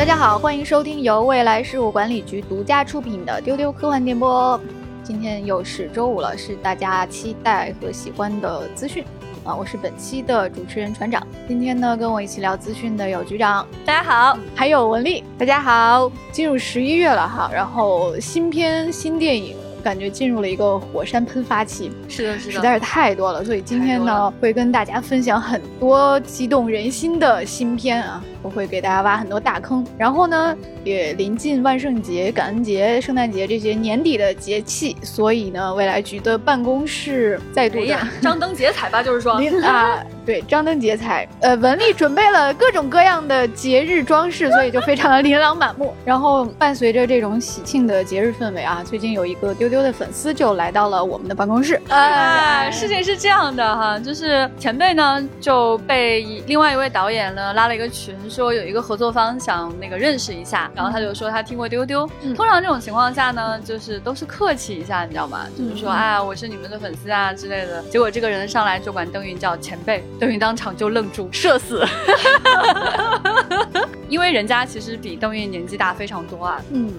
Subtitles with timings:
[0.00, 4.58] 大家好，欢迎收听由未来事务管理局独家出品的《丢丢科幻电波》。
[5.04, 9.04] 今天又是周五了，是大家期待和喜欢的资讯
[9.44, 9.54] 啊！
[9.54, 11.22] 我是本期的主持人船长。
[11.46, 16.10] 今天呢，跟我一起聊资讯的有局长，大家好，还有文丽，大家好。
[16.32, 19.54] 进入十一月了哈，然后新片新电影。
[19.82, 28.22] 感觉进入了一个火山喷发期，是的，是的，实在是太多了，所以今天呢，会跟大家分享很多激动人心的新片啊。
[28.42, 41.28] 我会给大家挖很多大坑，然后呢，也临近万圣节、感恩节、圣诞节这些年底的节气，所以呢，未来局的办公室再度的张灯结彩吧，就是说 啊，对，张灯结彩。
[41.40, 45.94] 呃，文丽准备了各种各样的节日装饰，所以就非常的琳琅满目。
[46.06, 51.80] 然后伴随着这种喜庆的节日氛围啊，最近有一个丢丢的粉丝就来到了我们的办公室。
[51.88, 58.14] 哎，事情是这样的哈，就是前辈呢就被另外一位导演呢拉了一个群。
[58.30, 62.08] 说有一个合作方想那个认识一下，然后他就说他听过丢丢。
[62.34, 65.46] 通常这种情况下呢，就是都是客气一下，你知道吗？
[65.58, 67.82] 就是说啊，我是你们的粉丝啊之类的。
[67.84, 71.84] 结果这个人上来就管邓云叫前辈，邓云当场就愣住，社死。
[74.08, 76.60] 因为人家其实比邓云年纪大非常多啊。
[76.70, 76.92] 嗯。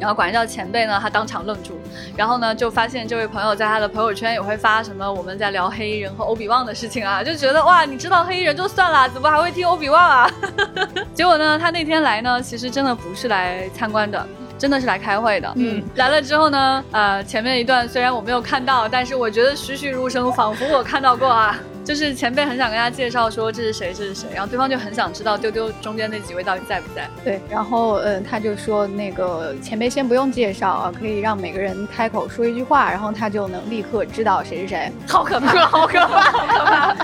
[0.00, 1.78] 然后管家叫前辈呢，他当场愣住，
[2.16, 10.30] 然后呢就发现这位朋友在他的朋友圈也会发什么我们在聊黑衣人和欧比旺的事情啊，就觉得哇，你知道黑衣人就算了，怎么还会听欧比旺啊？
[11.14, 14.26] 结果呢，他那天来呢，其实真的不是来参观的，
[14.64, 15.52] 真的是来开会的。
[15.56, 21.54] 嗯，来了之后呢，呃，前面一段虽然我没有看到，但是我觉得栩栩如生，仿佛我看到过啊。
[21.84, 27.06] 就是前辈很想跟大家介绍说这是谁这是谁，然后对方就很想知道丢丢中间那几位到底在不在。
[27.22, 34.90] 对，然后嗯他就说那个前辈先不用介绍啊，可以让每个人开口说一句话，然后他就能立刻知道谁是谁。
[35.06, 36.96] 好可怕， 好可怕，好可怕。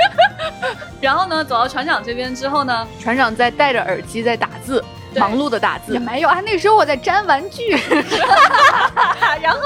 [1.00, 4.84] 然后呢，走到船长这边之后呢，船长在戴着耳机在打字。
[5.18, 5.92] 忙碌的打字。
[5.92, 7.70] 也没有啊，那时候我在粘玩具，
[9.40, 9.58] 然后，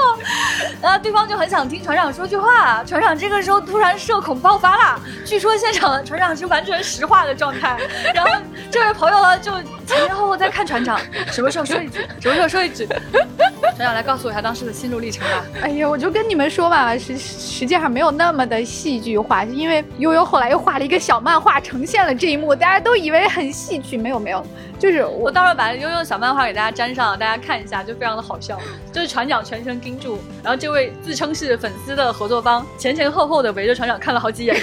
[0.81, 7.77] 呃，对方就很想听船长说句话，船长这个时候突然社恐爆发了，据说现场船长是完全石化的状态，
[8.13, 8.31] 然后
[8.69, 9.51] 这位朋友呢就
[9.87, 10.99] 前前后后在看船长，
[11.31, 15.43] 什么时候说一句，什么时候说一句，船长来告诉我一下当时的心路历程吧。
[15.61, 24.45] 哎呀，我就跟你们说吧，实实际上没有那么的戏剧化，因为悠悠后来又画了一个小漫画呈现了这一幕，大家都以为很戏剧，没有没有。
[24.79, 28.59] 就是我到时候把悠悠的小漫画给大家粘上，大家看一下，就非常的好笑。
[28.91, 34.59] 就是船长全程盯住，然后这位自称是粉丝的合作方前前后后的围着船长看了好几眼。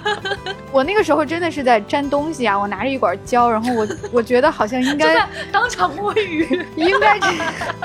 [0.72, 7.18] 我那个时候真的是在粘东西啊，我拿着一管胶，然后我 我觉得好像应该当场摸鱼，应该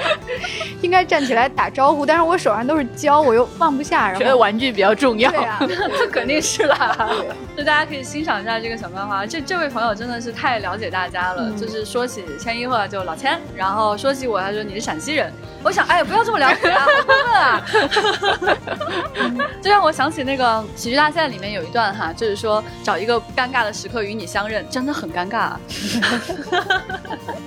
[0.83, 4.07] 应该站起来打招呼，但是我手上都是胶，我又放不下。
[4.07, 7.09] 然后觉得玩具比较重要，对啊，那肯定是啦。
[7.55, 11.49] 就大家可以欣赏一下这个小漫画，这这位朋友真的是太了解大家了。
[11.51, 15.31] 就是说起千一鹤就老千，然后说起我，他说你是陕西人。
[15.63, 19.47] 我想，哎，不要这么了解啊，好过分啊！
[19.63, 25.53] 这让我想起那个喜剧大赛里面有一段哈，就是说找一个尴尬的时刻与你相认，真的很尴尬。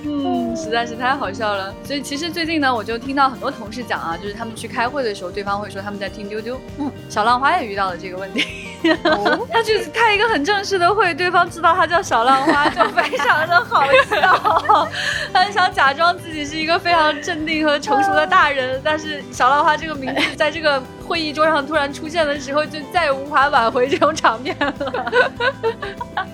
[0.05, 1.73] 嗯，实在是太好笑了。
[1.83, 6.59] 所以其实最近呢，我就听到很多同事讲啊，就是他们去开会的时候，对方会说他们在听丢丢。
[6.77, 8.43] 嗯，小浪花也遇到了这个问题。
[9.49, 14.87] 他去开一个很正式的会，对方知道他叫小浪花，就非常的好笑。
[15.33, 18.09] 他想假装自己是一个非常镇定和成熟。
[18.09, 24.73] 的大人，但是小浪花这个名字在这个会议桌上突然出现的时候，就再也无法挽回这种场面了。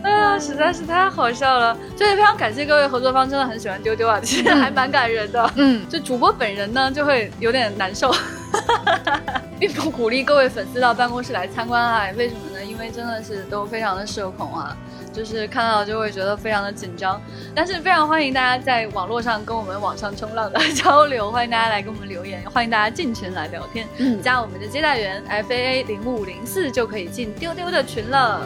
[0.01, 1.77] 哎 呀，实在是太好笑了！
[1.97, 5.51] 所以非常感谢各位合作方，真的很喜欢丢丢啊，其实还蛮感人的。
[5.55, 8.09] 嗯，就主播本人呢，就会有点难受，
[9.59, 12.07] 并不鼓励各位粉丝到办公室来参观啊。
[12.17, 12.63] 为什么呢？
[12.63, 14.75] 因为真的是都非常的社恐啊。
[15.13, 17.21] 就是看到就会觉得非常的紧张，
[17.55, 28.41] 但是非常欢迎大家在网络上跟我们网上冲浪的交流，欢迎大家来给我们留言，欢迎大家进群来聊天，嗯加我们的接待员 F A A 零五零四就可以进丢丢的群了。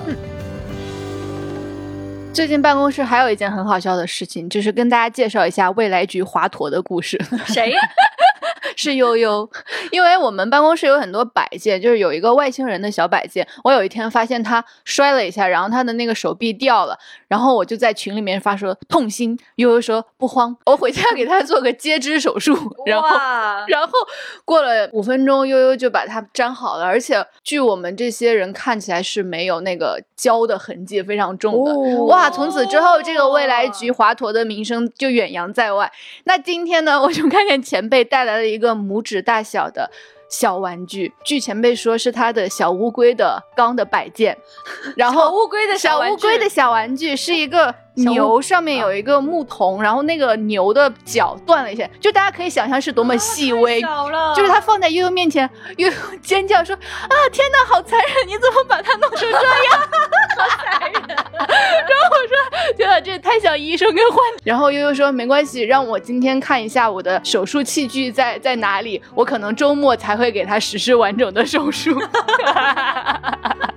[2.32, 7.20] 最近办公室还有一件很好笑的事情，就是跟大家介绍一下未来局华佗的故事。
[7.48, 7.74] 谁？
[8.80, 9.50] 是悠悠，
[9.92, 13.46] 因为我们办公室有很多摆件，就是有一个外星人的小摆件。
[13.62, 16.98] 我有一天发现他摔了一下，然后他的那个手臂掉了，
[17.28, 19.38] 然后我就在群里面发说痛心。
[19.58, 22.56] 悠悠说不慌，我回家给他做个截肢手术。
[22.86, 23.10] 然后，
[23.68, 23.92] 然后
[24.46, 31.76] 过了五分钟，悠悠就把它粘好了，而且据我们这些人看起来是没有那个胶的痕迹，非常重的。
[32.06, 32.30] 哇！
[32.30, 35.92] 从此之后，这个未来局华佗的名声就远扬在外。
[36.24, 38.69] 那今天呢，我就看见前辈带来了一个。
[38.76, 39.90] 拇指大小的
[40.30, 44.38] 小玩具，据前辈说是他的小乌龟的缸的摆件，
[44.96, 47.74] 然后乌龟的小乌龟的小玩具是一个
[48.06, 53.82] 牛上面有一个牧童，然后那个牛的脚断了一下，就大家可以想象是多么细微。
[54.36, 58.28] 就是他放在悠悠面前，悠悠尖叫说：“啊，天哪，好残忍！
[58.28, 59.42] 你怎么把它弄成这样？
[60.38, 62.36] 好残忍！”然后我说
[62.78, 71.98] ：“天哪，这也太像医生跟患者。”然后悠悠说：“没关系，让我今天看一下我的手术器具在在哪里，我可能周末才会给他实施完整的手术。”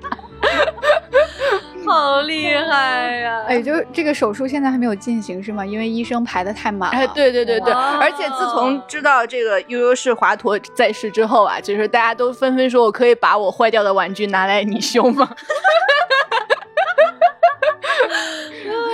[1.92, 3.44] 好厉害呀！
[3.46, 5.64] 哎，就是这个手术现在还没有进行是吗？
[5.66, 6.96] 因为医生排的太满了。
[6.98, 15.28] 哎，对对对对，而且自从知道这个悠悠是华佗在世之后啊，就是大家都纷纷说我可以把我坏掉的玩具拿来你修吗？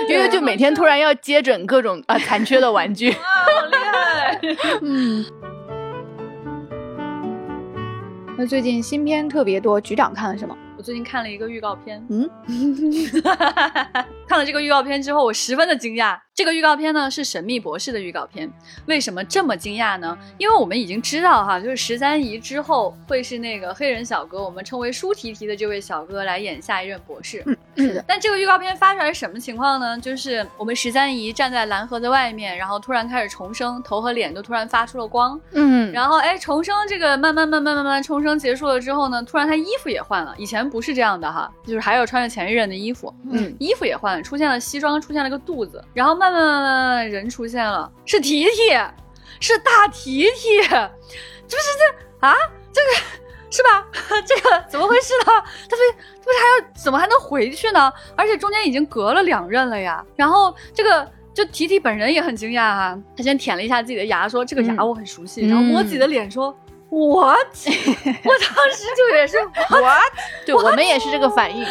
[0.09, 3.11] 悠悠就每天突然要接诊各种啊残缺的玩具。
[3.21, 4.39] 好厉害！
[4.81, 5.25] 嗯。
[8.37, 10.55] 那最近新片特别多，局长看了什么？
[10.79, 12.29] 我最近看了一个预告片，嗯，
[14.25, 16.17] 看了这个预告片之后，我十分的惊讶。
[16.33, 18.49] 这个预告片呢是《神秘博士》的预告片，
[18.85, 20.17] 为什么这么惊讶呢？
[20.37, 27.43] 因为我们已经知道哈，就是十三姨之后会是那个黑人小哥，我们称为舒提提的这位小哥来演下一任博士。
[27.75, 29.99] 是的，但这个预告片发出来是什么情况呢？
[29.99, 48.51] 就是我们十三姨站在蓝盒子外面，然后突然开始重生，头和脸都突然发出了光，嗯，然后哎，重生这个慢慢慢慢慢慢重生结束了之后呢，突然他衣服也换了，以前不是这样的哈，就是还有穿着前一任的衣服，嗯，衣服也换了，出现了西装，出现了个肚子，然后慢慢慢慢慢慢人出现了，是提提，
[49.39, 52.35] 是大提提，这不是这啊，
[52.71, 53.19] 这个
[53.49, 53.87] 是吧？
[54.25, 55.33] 这个怎么回事呢？
[55.67, 55.81] 他不
[56.17, 57.91] 他不是还要怎么还能回去呢？
[58.15, 60.05] 而且中间已经隔了两任了呀。
[60.15, 66.55] 然后这个就提提本人也很惊讶哈、他先舔了一下自己的牙，说这个牙嗯我很熟悉，然后摸自己的脸说。
[66.89, 67.47] What？
[67.67, 69.37] 我当时就也是
[69.69, 70.11] What？
[70.45, 71.63] 对我们也是这个反应。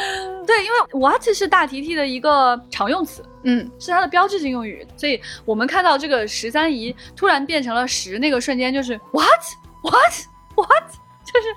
[0.47, 9.27] 对，因为 What 是大提提的一个常用词，嗯，是它的标志性用语，所以我们看到这个十三姨突然变成了十那个瞬间，就是 What
[9.83, 10.13] What
[10.55, 10.89] What，
[11.25, 11.49] 就是，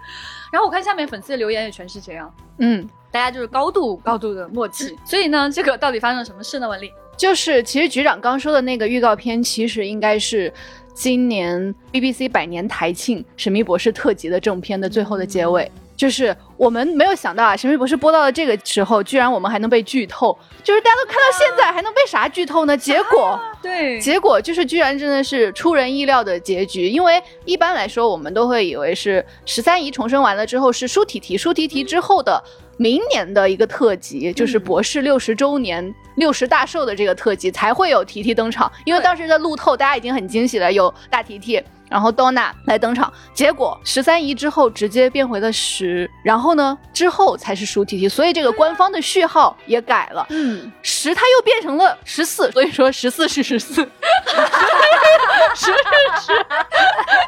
[0.51, 6.67] 然后我看下面粉丝的留言也全是这样，嗯，大家就是高度高度的默契，所以呢，这个到底发生了什么事呢？
[6.67, 10.53] 文丽，就是其实局长刚说的那个预告片，其实应该是
[10.93, 15.69] 今年 BBC 百年台庆《神秘博士》特辑的正片的最后的结尾。
[16.01, 22.75] 就是我们没有想到啊，《神秘博士》播到了这个时候，居然我们还能被剧透，就是大家都看到现在，还能被啥剧透呢？
[22.75, 23.39] 结果。
[23.61, 26.89] 对结果就是，居然真的是出人意料的结局。
[26.89, 32.43] 因为一般来说，我们都会以为是十三姨重生完了之后是舒提提，舒提提之后的
[32.77, 38.71] 明年的一个特辑，就是博士六十周年、六十大寿的这个特辑才会有提提登场。
[38.85, 41.61] 因为当时的路透大家已经很惊喜了，有大提提。
[41.91, 50.25] 然后 Donna 来登场，结果十三姨之后直接变回了十，然后呢之后才是舒提提，所以这个官方的序号也改了。
[50.29, 53.73] 嗯，十它又变成了十四，所以说十四是十四，
[55.53, 55.73] 十是
[56.21, 56.27] 十，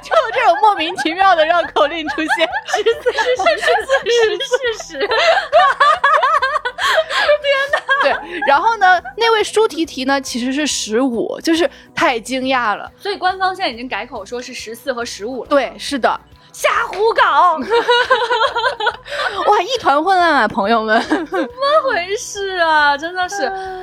[0.01, 2.48] 就这种莫名其妙的绕口令出现。
[2.68, 3.68] 十四是十，
[4.30, 4.98] 十四是十，
[6.77, 8.41] 是是，对。
[8.47, 12.91] 然后呢，那位舒提提呢其实是十五，就是太惊讶了。
[12.97, 16.19] 所以官方现在已经改口说是十四和十五了，对，是的，
[16.53, 17.57] 瞎胡搞，
[19.51, 21.01] 哇，一团混乱啊，朋友们。
[21.01, 21.27] 怎么
[21.83, 22.95] 回事啊？
[22.95, 23.38] 真的是，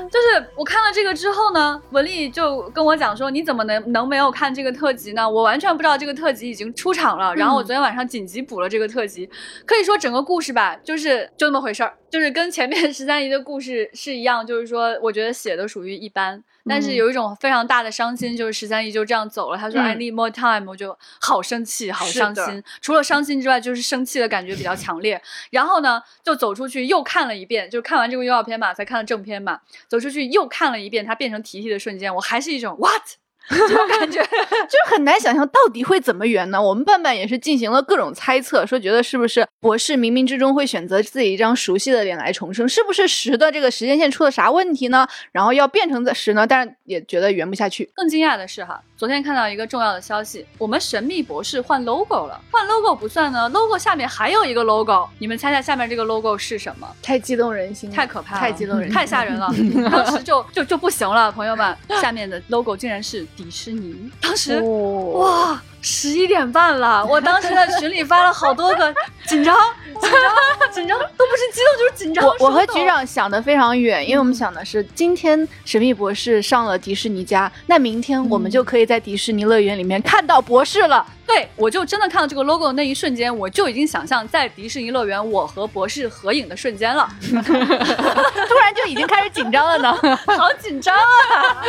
[0.08, 5.28] 就是我看了这个之后呢，文丽就跟我讲说，你怎么能能没有看这个特辑呢？
[5.28, 7.34] 我完全不知道这个特辑已经出场了。
[7.34, 9.28] 然后我昨天晚上紧急补了这个特辑，
[9.66, 16.42] 可以说整个故事吧，就是就那么回事儿，就是跟前面 十三姨的故事是一样，就是说我觉得写的属于一般。
[16.66, 19.58] 但是有一种非常大的伤心，就是十三姨就这样走了。
[19.58, 22.62] 她说、嗯 “I need more time”，我就好生气，好伤心。
[22.80, 25.20] 除了伤心之外，就是生气的感觉比较强烈。
[25.50, 29.60] 然后呢，就走出去又看了一遍，就看完这个预告片嘛，才看了正片嘛。
[29.88, 33.02] 走出去又看了一遍，她变成提提的瞬间，我还是一种 what
[33.50, 34.22] 这种感觉。
[34.68, 36.62] 就很难想象到底会怎么圆呢？
[36.62, 45.06] 我们伴伴也是进行了各种猜测，说觉得是不是博士冥冥之中会选择自己一张熟悉的脸来重生，是不是十的这个时间线出了啥问题呢？
[45.32, 46.46] 然后要变成在十呢？
[46.46, 47.90] 但是也觉得圆不下去。
[47.94, 52.38] 更惊讶的是哈，昨天看到一个重要的消息，我们神秘博士换 logo 了。
[52.50, 56.86] 换 logo 不算呢，logo 下面还有一个 logo，你们猜猜下面这个 logo 是什么？
[57.02, 59.50] 太激动人心了，太可怕了，太激动人心，太吓人了。
[59.90, 64.12] 当时就就就不行了，朋友们，下面的 logo 竟然是迪士尼。
[64.20, 68.94] 当时、哦，哇，十一点半了， 我当时在群里发了好多个
[69.26, 69.56] 紧张、
[70.00, 70.12] 紧张、
[70.72, 72.24] 紧张，都不是激动就是紧张。
[72.24, 81.06] 我我和局长想的非常远，因为我们想的是今天神秘博士上了迪士尼家，那明天我们就可以在迪士尼乐园里面看到博士了。
[81.26, 89.92] 对我就真的看到这个 logo 的那一瞬间，我就已经想象在迪士尼乐园我和博士合影的瞬间了，突然就已经开始紧张了呢。
[90.26, 91.62] 好紧张啊！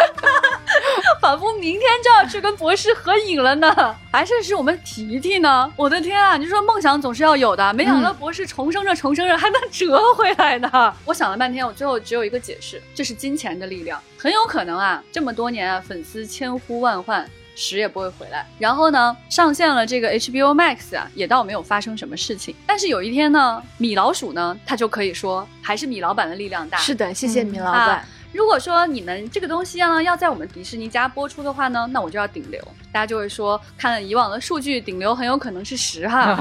[1.21, 3.95] 仿佛明天就要去跟博士合影了呢。
[4.11, 5.71] 还是是我们提提呢？
[5.75, 6.37] 我的天啊！
[6.37, 10.69] 你说梦想总是要有的，没想到博士重生着重生着还能折回来呢。
[11.05, 14.01] 我想了半天，我最后只有一个解释，这是金钱的力量。
[14.17, 17.27] 很有可能啊，这么多年啊，粉丝千呼万唤。
[17.53, 18.47] 屎也不会回来。
[18.57, 22.55] 然后呢，上线了这个 HBO Max 啊，也倒没有发生什么事情。
[22.65, 26.77] 但是有一天呢，米老鼠呢，他就可以说，还是米老板的力量大。
[26.77, 28.07] 是的，谢谢米老啊板。
[28.31, 32.61] 如果说你们这个东西呢要在我们迪士尼家播出的话呢，那我就要顶流。
[32.91, 36.37] 大家就会说，看了以往的数据，顶流很有可能是十哈。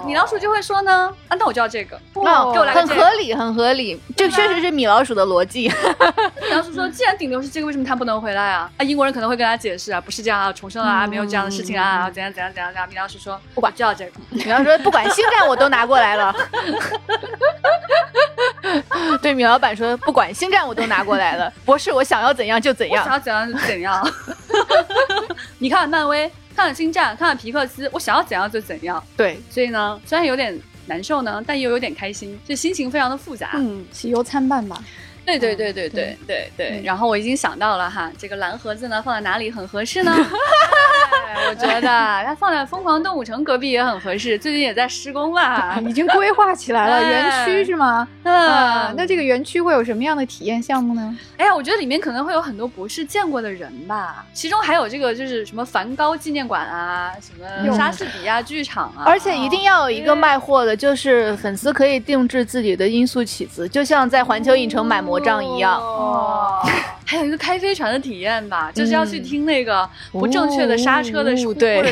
[0.06, 1.96] 米老鼠就会说呢，啊，那我就要这个。
[2.14, 5.68] 哦给我来个这个很合理，很合理，这确实是米老鼠的逻辑。
[6.48, 8.70] 米老鼠说，既然顶流是这个，为什么他不能回来啊？
[8.76, 12.88] 啊，英国人可能会跟他解释啊，不是这样啊，重生了啊，没有这样的事情啊，啊怎样怎样怎样怎样。
[12.88, 14.12] 米老鼠说，不管，就要这个。
[14.30, 16.34] 米老鼠说，不管星战我都拿过来了。
[19.22, 21.52] 对米老板说，不管星战我都拿过来了。
[21.64, 23.02] 博士，我想要怎样就怎样。
[23.02, 24.06] 我想要怎样就怎样。
[25.58, 29.02] 你看了漫威，看了星战，看了皮克斯，我想要怎样就怎样。
[29.16, 33.52] 对，所以呢，虽然有点难受呢，但又有点开心，就心情非常的复杂。
[33.54, 34.82] 嗯，喜忧参半吧。
[35.26, 36.82] 对对对对对对对。
[36.84, 40.12] 然后我已经想到了哈，这个蓝盒子呢放在哪里很合适呢？
[40.12, 41.80] 哎我觉得
[42.24, 45.78] 它放在疯狂动物城隔壁也很合适，最近也在施工了。
[45.86, 48.08] 已经规划起来了，哎园区是吗？
[48.22, 51.18] 啊啊，，那这个园区会有什么样的体验项目呢？
[51.36, 65.80] 哎呀，我觉得里面可能会有很多博士见过的人吧，其中还有这个就是什么梵高纪念馆啊，什么莎士比亚剧场啊，而且一定要有一个卖货的，就是粉丝可以定制自己的音速起子，就像在环球影城买魔杖一样。
[65.80, 66.60] 哦，
[67.06, 71.82] 还有一个开飞船的体验吧，就是要去听那个不正确的刹车的时候对。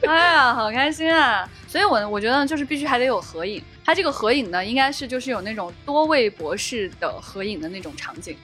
[0.06, 1.48] 哎呀，好开心啊！
[1.66, 8.36] 所以我我觉得就是必须还得有合影，它这个合影呢，应该是就是有那种多位博士的合影的那种场景。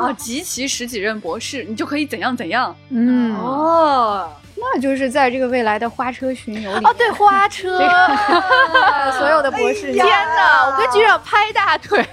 [0.00, 2.74] 啊，集齐十几任博士，你就可以怎样怎样。
[2.90, 4.30] 嗯，哦。
[4.56, 12.00] 那就是在这个未来的花车巡游里哦，对，花车，呃 所有的博士，天哪，我跟局长拍大腿。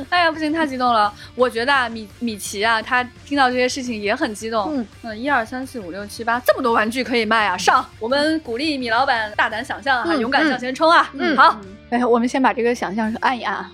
[0.10, 1.12] 哎呀，不行，太激动了！
[1.34, 4.74] 我觉得啊，米米奇啊，他听到这些事情也很激动。
[4.76, 7.56] 嗯嗯，一二三四五六七八，这么多玩具可以卖啊！
[7.56, 11.10] 上，我们鼓励米老板大胆想象啊，嗯勇敢向前冲啊！
[11.14, 11.58] 嗯好，
[11.90, 13.70] 哎，我们先把这个想象按一按啊，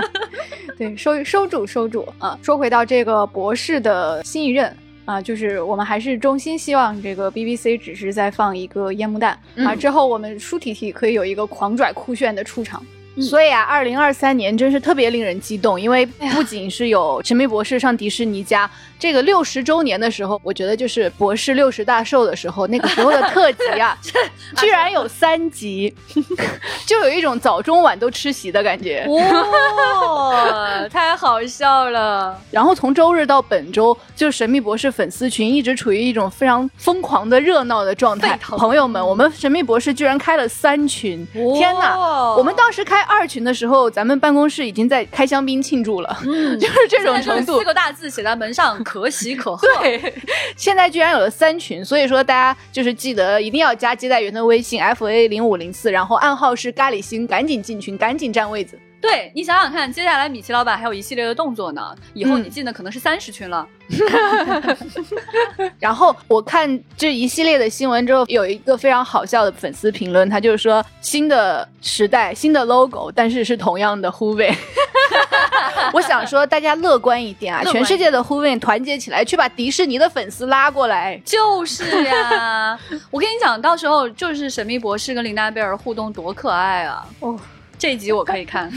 [0.78, 2.38] 对，收收住收住啊。
[2.42, 4.74] 说回到这个博士的新一任。
[5.06, 12.82] 啊，就是我们还是衷心希望这个 BBC 只是在放一个烟幕弹、啊，嗯之后我们舒体体可以有一个狂拽酷炫的出场。
[13.20, 18.68] 所以啊，二零二三年真是特别令人激动，因为不仅是有《神秘博士》上迪士尼家
[18.98, 23.96] 这个六十周年的时候，我觉得就是博士六十大寿的时候，那个时候的特辑啊，
[24.56, 25.94] 居然有三集，
[26.86, 29.06] 就有一种早中晚都吃席的感觉。
[29.08, 32.38] 哇，太好笑了！
[32.50, 41.96] 然后从周日到本周，就是神秘博士粉丝群一直处于一种非常疯狂的热闹的状态朋友们，我们神秘博士居然开了三群，天哪！
[42.36, 47.64] 我们当时开二群的时候，咱们办公室已经在开香槟庆祝了，嗯 就是这种程度四。
[47.64, 49.66] 个大字写在门上，可喜可贺。
[49.80, 50.14] 对，
[50.56, 58.78] 现在居然有了三群，所以说大家就是记得一定要加接待员的微信 f a 零五零四，然后暗号是咖喱星，赶紧进群，赶紧占位子。
[59.04, 63.66] 对你想想看，接下来米奇老板还有一系列的动作呢，以后嗯你进的可能是三十群了。
[65.78, 74.52] 然后我看这一系列的新闻之后，有一个非常好笑的粉丝评论，他就是说新的时代，新的 logo，但是是同样的护卫。
[75.92, 77.62] 我想说，大家乐观一点啊！
[77.64, 81.20] 全世界的护卫团结起来，去把迪士尼的粉丝拉过来。
[81.24, 82.78] 就是呀，
[83.12, 87.06] 我跟你讲，到时候就是神秘博士跟琳娜贝尔互动多可爱啊！
[87.20, 87.38] 哦，
[87.78, 88.70] 这一集我可以看。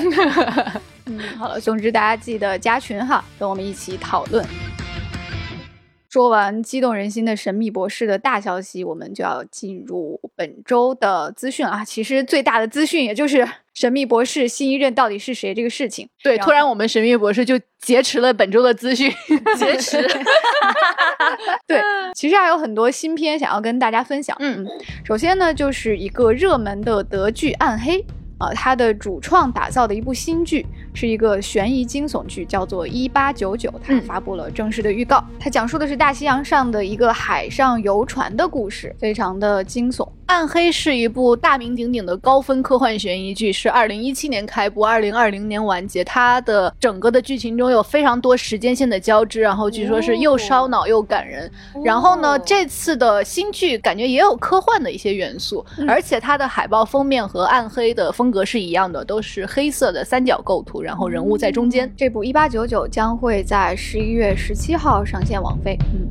[1.06, 4.46] 嗯，好了，总之大家记得加群哈，跟我们一起讨论。
[6.10, 11.84] 说完激动人心的神秘博士的大消息，我们就要进入本周的资讯啊。
[11.86, 16.10] 其实最大的资讯也就是神秘博士新一任到底是谁这个事情。
[16.24, 19.12] 对，然突然我们神秘博士就劫持了本周的资讯。
[19.60, 20.02] 劫持，
[21.68, 21.82] 对，
[22.16, 24.36] 其实还有很多新片想要跟大家分享。
[24.40, 24.66] 嗯，
[25.06, 28.02] 首先呢，就是一个热门的德剧《暗黑》
[28.38, 30.66] 啊，他的主创打造的一部新剧，
[30.98, 35.24] 是一个悬疑惊悚剧，叫做《一八九九》，它发布了正式的预告。
[35.40, 40.10] 它讲述的是大西洋上的一个海上游船的故事，非常的惊悚。
[40.26, 46.04] 暗黑是一部大名鼎鼎的高分科幻悬疑剧，是二零一七年开播，二零二零年完结。
[46.04, 51.50] 它的整个的剧情中有非常多时间线的交织，然后据说是又烧脑又感人。
[51.82, 61.92] 然后呢，这次的新剧感觉也有科幻的一些元素，而且它的海报封面和暗黑的风格是一样的，都是黑色的三角构图，然后人物在中间。
[61.98, 65.78] 这部一八九九将会在十一月十七号上线网飞。
[65.94, 66.08] 嗯。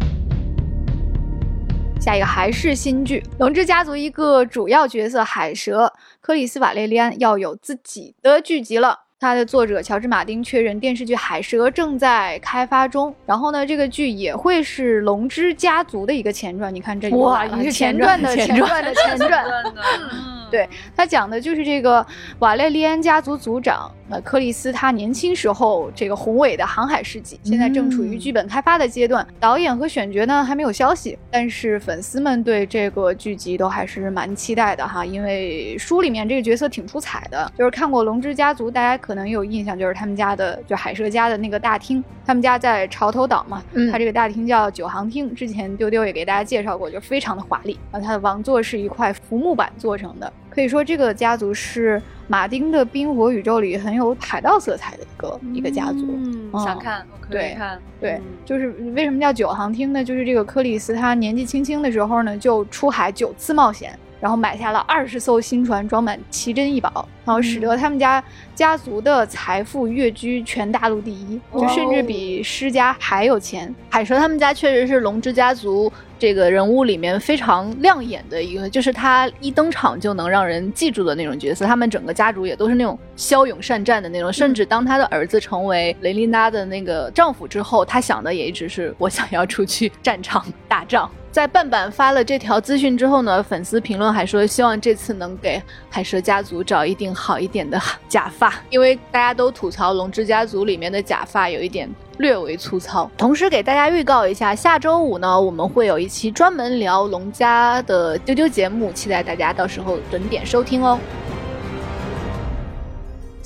[1.99, 5.90] 下一个还是新剧《龙之家族》，一个主要角色海蛇
[6.21, 9.05] 克里斯·瓦列利安要有自己的剧集了。
[9.18, 13.14] 它的作者乔治·马丁确认，电视剧《海蛇》正在开发中。
[13.25, 16.75] 然后呢，这个剧也会是《龙之家族》的一个前传。
[16.75, 19.42] 你看这哇，是前传的前传的前传。
[20.49, 22.06] 对，它讲的就是这个
[22.38, 23.90] 瓦列利安家族族长。
[24.08, 50.32] 呃，克里斯他年轻时候这个宏伟的航海事迹，现在正处于剧本开发的阶段，导演和选角呢还没有消息，但是粉丝们对这个剧集都还是蛮期待的哈，因为书里面这个角色挺出彩的，就是看过《龙之家族》，大家可能有印象，就是他们家的就海蛇家的那个大厅，他们家在潮头岛嘛，他这个大厅叫九航厅，之前丢丢也给大家介绍过，就非常的华丽，然后，它的王座是一块浮木板做成的。
[50.50, 56.06] 可以说，这个家族是马丁的冰火宇宙里很有海盗色彩的一个一个家族。
[56.08, 57.78] 嗯，想看，我可以看。
[58.00, 60.02] 对，就是为什么叫九航厅呢？
[60.02, 63.96] 就是这个克里斯他年纪轻轻的时候呢，就出海九次冒险。
[64.20, 68.23] 然后买下了二十艘新船，装满奇珍异宝，然后使得他们家
[68.54, 73.75] 家族的财富跃居全大陆第一，就甚至比施家还有钱。
[73.90, 81.66] 海蛇他们家确实是龙之家族这个人物里面非常亮眼的一个，就是他一登场就能让人记住的那种角色。
[81.66, 91.11] 他们整个家族也都是那种骁勇善战的那种，甚至当他的儿子成为雷琳娜的那个丈夫之后，他想的也一直是我想要出去战场打仗。
[91.37, 97.78] 在半版发了这条资讯之后呢，粉丝评论还说希望这次能给海蛇家族找一顶好一点的
[98.09, 103.11] 假发，因为大家都吐槽龙之家族里面的假发有一点略为粗糙。
[103.19, 110.99] 同时给大家预告一下，下周五呢我们会有一期专门聊龙家的丢丢节目，期待大家到时候准点收听哦。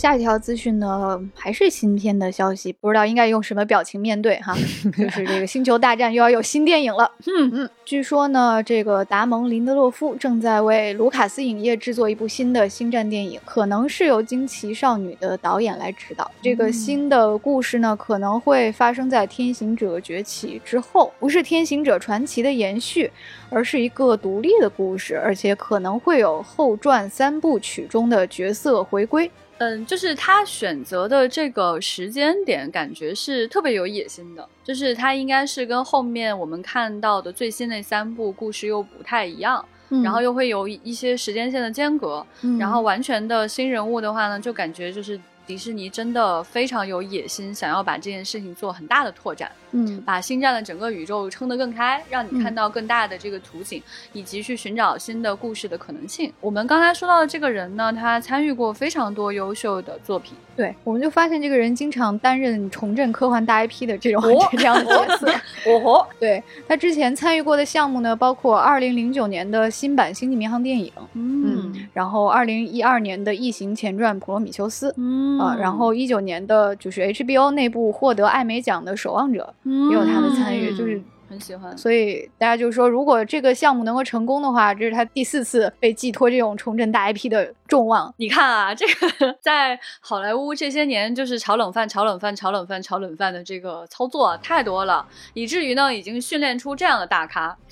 [0.00, 4.56] 下一条资讯呢，还是新片的消息，不知道应该用什么表情面对哈。
[4.97, 7.13] 就是这个《星球大战》又要有新电影了。
[7.26, 16.30] 嗯嗯，据说呢，这个达蒙·林德洛夫正在为卢卡斯影业制作一部新的星战电影，可能是由《惊奇少女》的导演来指导。
[16.41, 23.13] 这个新的故事呢，可能会发生在《天行者崛起》之后，不是《天行者传奇》的延续，
[23.50, 29.30] 而是一个独立的故事，而且可能会有后传三部曲中的角色回归。
[29.60, 34.49] 嗯，就是他选择的这个时间点，感觉是特别有野心的。
[34.64, 39.64] 就是他应该是跟后面我们看到的最新那三部故事又不太一样，
[40.02, 42.26] 然后又会有一些时间线的间隔，
[42.58, 45.20] 然后完全的新人物的话呢，就感觉就是。
[45.50, 53.82] 迪士尼真的非常有野心，想要把这件事情做很大的拓展，嗯，把星战的整个宇宙撑得更开，让你看到更大的这个图景，
[54.13, 56.32] 以及去寻找新的故事的可能性。
[56.41, 64.23] 我们刚才说到的这个人呢，他参与过非常多优秀的作品，对，我们就发现这个人经常担任重振科幻大 IP 的这种
[64.56, 65.28] 这样的角色。
[65.67, 75.39] 哦，对他之前参与过的项目呢，包括二零零九年的新版《星际迷航》电影，嗯，然后二零一二年的《异形前传：普罗米修斯》，嗯。
[75.40, 79.54] 啊，然后一九年的就是 HBO 内部获得艾美奖的《守望者》
[79.88, 81.76] 也有他的参与，就是很喜欢。
[81.76, 88.13] 所以大家就说，如果这个项目能够成功的话，这是他第四次被寄托这种重振大 IP 的重望。
[88.19, 97.56] 你看啊，这个 在好莱坞这些年就是炒冷饭、炒冷饭、炒冷饭、炒冷饭的这个操作太多了，以至于呢，已经训练出这样的大咖。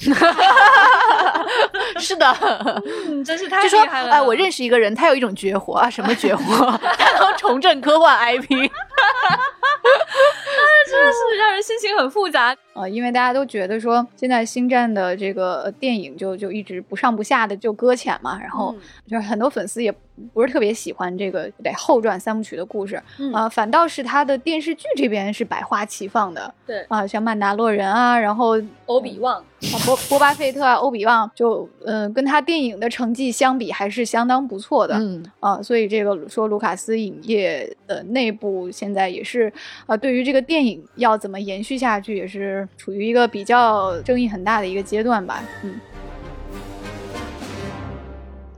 [1.99, 2.33] 是的，
[3.09, 4.13] 嗯，真是太厉害了。
[4.13, 6.71] 哎，我认识一个人，他有一种绝活啊，什么绝活？
[6.97, 8.61] 他能重振科幻 IP，真
[11.05, 12.89] 的是让人心情很复杂啊。
[12.89, 18.75] 因为大家都觉得说，现在星战的这个电影就就一直不上不下的就搁浅嘛，然后
[19.09, 19.88] 就是很多粉丝也。
[20.35, 23.01] 不是特别喜欢这个对后传三部曲的故事
[23.33, 26.53] 啊，反倒是他的电视剧这边是百花齐放的。
[26.67, 34.97] 对啊，像曼达洛人啊，然后欧比旺啊、波波巴费特啊，欧比旺就嗯，跟他电影的成绩相比还是相当不错的。
[34.97, 39.53] 嗯啊，所以这个说卢卡斯影业的内部现在也是
[39.87, 45.43] 啊，对于这个电影要怎么延续下去，也是处于一个比较争议很大的一个阶段吧。
[45.63, 45.81] 嗯。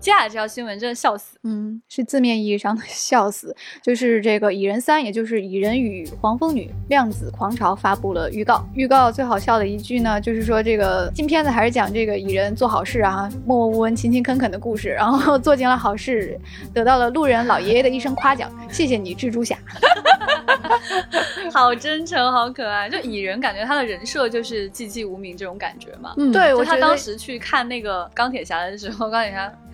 [0.01, 8.67] 接下来这条新闻真的笑死，嗯，是字面意义上的 笑死，就是这个《蚁人三》，也就是《蚁人与黄蜂女：量子狂潮》发布了预告。
[8.75, 16.41] 预告最好笑的一句呢，就是说这个新片子还是讲这个蚁人做好事啊，默默无闻、勤勤恳恳的故事，然后做尽了好事，
[16.73, 19.59] 得到了路人老爷爷的一声夸奖：“谢谢你，蜘蛛侠。
[21.53, 22.89] ”好真诚，好可爱。
[22.89, 26.15] 就蚁人感觉他的人设就是寂寂无名这种感觉嘛。
[26.17, 29.53] 嗯，对，我他当时去看那个钢铁侠的时候，钢铁侠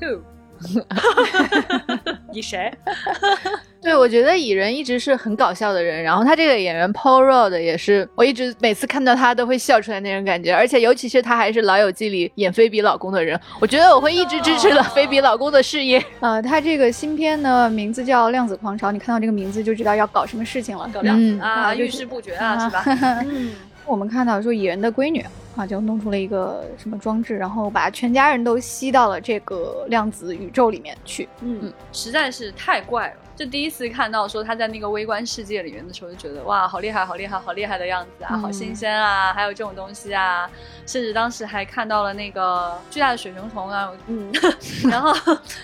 [2.33, 2.73] 你谁？
[3.83, 16.05] 对，我觉得蚁人一直是很搞笑的人，然后他这个演员 Paul Rudd 也是，我一直每次看到他都会笑出来那种感觉，而且尤其是他还是《老友记》里演菲比老公的人，我觉得我会一直支持了菲比老公的事业。
[16.21, 20.90] 呃，他这个新片呢，名字叫《量子狂潮》，你看到这个名字就知道要搞什么事情了。
[20.92, 22.83] 搞量子嗯啊，遇事不决啊，是吧？
[23.29, 23.53] 嗯，
[23.85, 25.25] 我们看到说蚁人的闺女
[25.57, 31.29] 啊，就弄出了一个什么装置，然后把全家人都吸到了这个量子宇宙里面去。
[31.40, 33.16] 嗯，实在是太怪了。
[33.37, 40.51] 就第一次看到说他在那个微观世界里面的时候，就觉得哇，好厉害，好厉害，好厉害的样子啊，嗯好新鲜啊，还有这种东西啊，
[40.87, 44.33] 甚至当时还看到了那个巨大的水熊虫啊，嗯，
[44.90, 45.12] 然后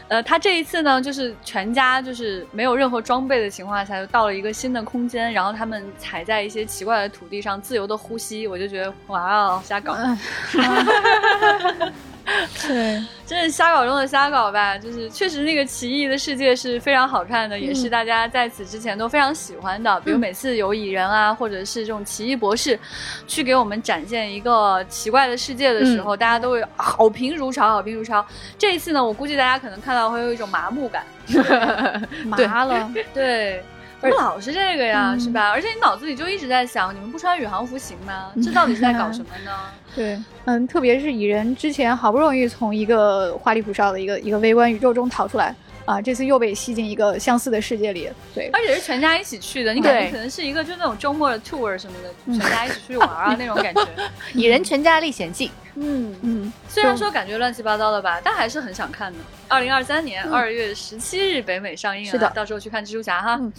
[0.09, 9.95] 呃，他这一次呢，就是全家就是没有任何装备的情况下，就到了一个新的空间，然后他们踩在一些奇怪的土地上自由的呼吸，我就觉得哇哦，瞎搞。
[9.95, 10.19] 嗯，
[12.67, 20.01] 对， 真是瞎搞中的瞎搞吧，就是确实那个奇异的世界是非常好看的，也是大家在此之前都非常喜欢的。
[20.01, 22.79] 比如每次有蚁人啊，或者是这种奇异博士，
[23.27, 28.25] 去给我们展现一个奇怪的世界的时候，大家都会好评如潮，好评如潮。
[28.57, 31.05] 这一次呢，我估计大家可能看到会有一种麻木感，
[32.25, 32.89] 麻了。
[33.13, 33.63] 对。
[34.03, 35.51] 怎么老是这个呀，嗯是吧？
[35.51, 38.33] 而且你脑子里就一直在想，你们不穿宇航服行吗？
[38.43, 39.53] 这到底是在搞什么呢？
[39.95, 48.09] 对，嗯，特别是蚁人之前好不容易从一个花里胡哨的一个一个微观宇宙中逃出来啊，这次又被吸进一个相似的世界里。
[48.35, 53.87] 对，而且是全家一起去的，你感觉可能是一个就那种周末的 tour 什么的，全家一起出去玩啊 那种感觉。
[54.35, 59.19] 蚁人全家历险记，嗯，嗯，虽然说感觉乱七八糟的吧，但还是很想看的。
[59.49, 63.39] 二零二三年二月十七日北美上映啊，是的到时候去看蜘蛛侠哈。
[63.43, 63.53] 嗯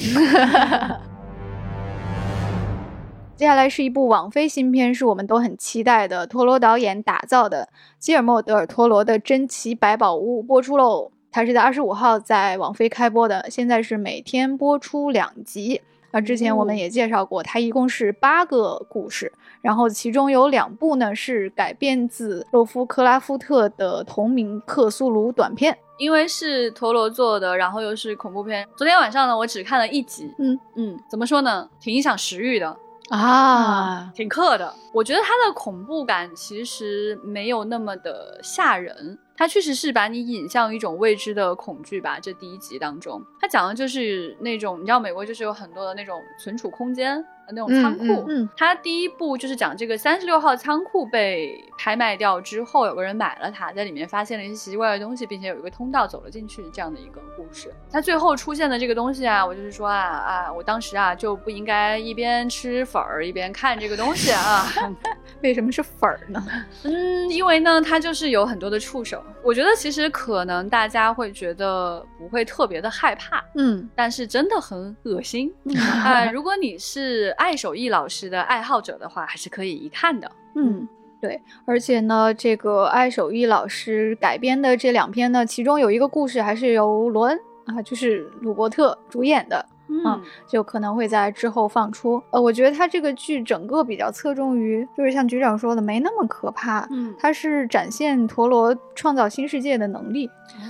[3.35, 7.67] 接下来是一部网飞新片，是我们都很期待的，陀螺导演打造的
[7.99, 11.11] 基尔莫·德尔·陀螺的《珍奇百宝屋》播出喽。
[11.33, 15.81] 它是在二十五号在网飞开播的，现在是每天播出两集。
[16.11, 25.75] 啊，之前我们也介绍过，它一共是八个故事，然后其中有两部呢是改编自洛夫克拉夫特的同名克苏鲁短片。
[25.97, 28.67] 因为是陀螺做的，然后又是恐怖片。
[28.75, 30.31] 昨天晚上呢，我只看了一集。
[30.37, 31.67] 嗯嗯，怎么说呢？
[31.79, 32.77] 挺影响食欲的，
[33.09, 34.73] 啊，挺克的。
[34.93, 42.17] 我觉得它的恐怖感其实没有那么的吓人，它确实是把你引向一种未知的恐惧吧。
[42.19, 47.23] 这第一集当中，它讲的就是那种你知道美国就是有很多的那种存储空间。
[47.53, 57.71] 那种仓库，嗯嗯它第一部就是讲这个三十六号仓库被拍卖掉之后，有个人买了它，在里面发现了一些奇奇怪怪的东西，并且有一个通道走了进去，这样的一个故事。
[57.91, 64.65] 它最后出现的这个东西啊，我就是说啊啊，我当时啊就不应该一边吃粉儿一边看这个东西啊。
[65.41, 66.43] 为什么是粉儿呢？
[66.83, 69.23] 嗯，因为呢，它就是有很多的触手。
[69.43, 75.53] 我觉得其实可能大家会觉得不会特别的害怕，嗯但是真的很恶心。
[76.03, 80.31] 啊、如果你是爱手艺老师的爱好者的话，还是可以一看的。
[80.55, 80.87] 嗯，
[81.19, 89.65] 对，而且呢，这个爱手艺老师改编的这两篇呢，其中有一个故事还是由罗恩啊，就是鲁伯特主演的。
[89.89, 92.21] 嗯，就可能会在之后放出。
[92.31, 96.87] 呃，我觉得它这个剧整个比较侧重于，就是像局长说的，没那么可怕。
[96.91, 100.29] 嗯，它是展现陀螺创造新世界的能力。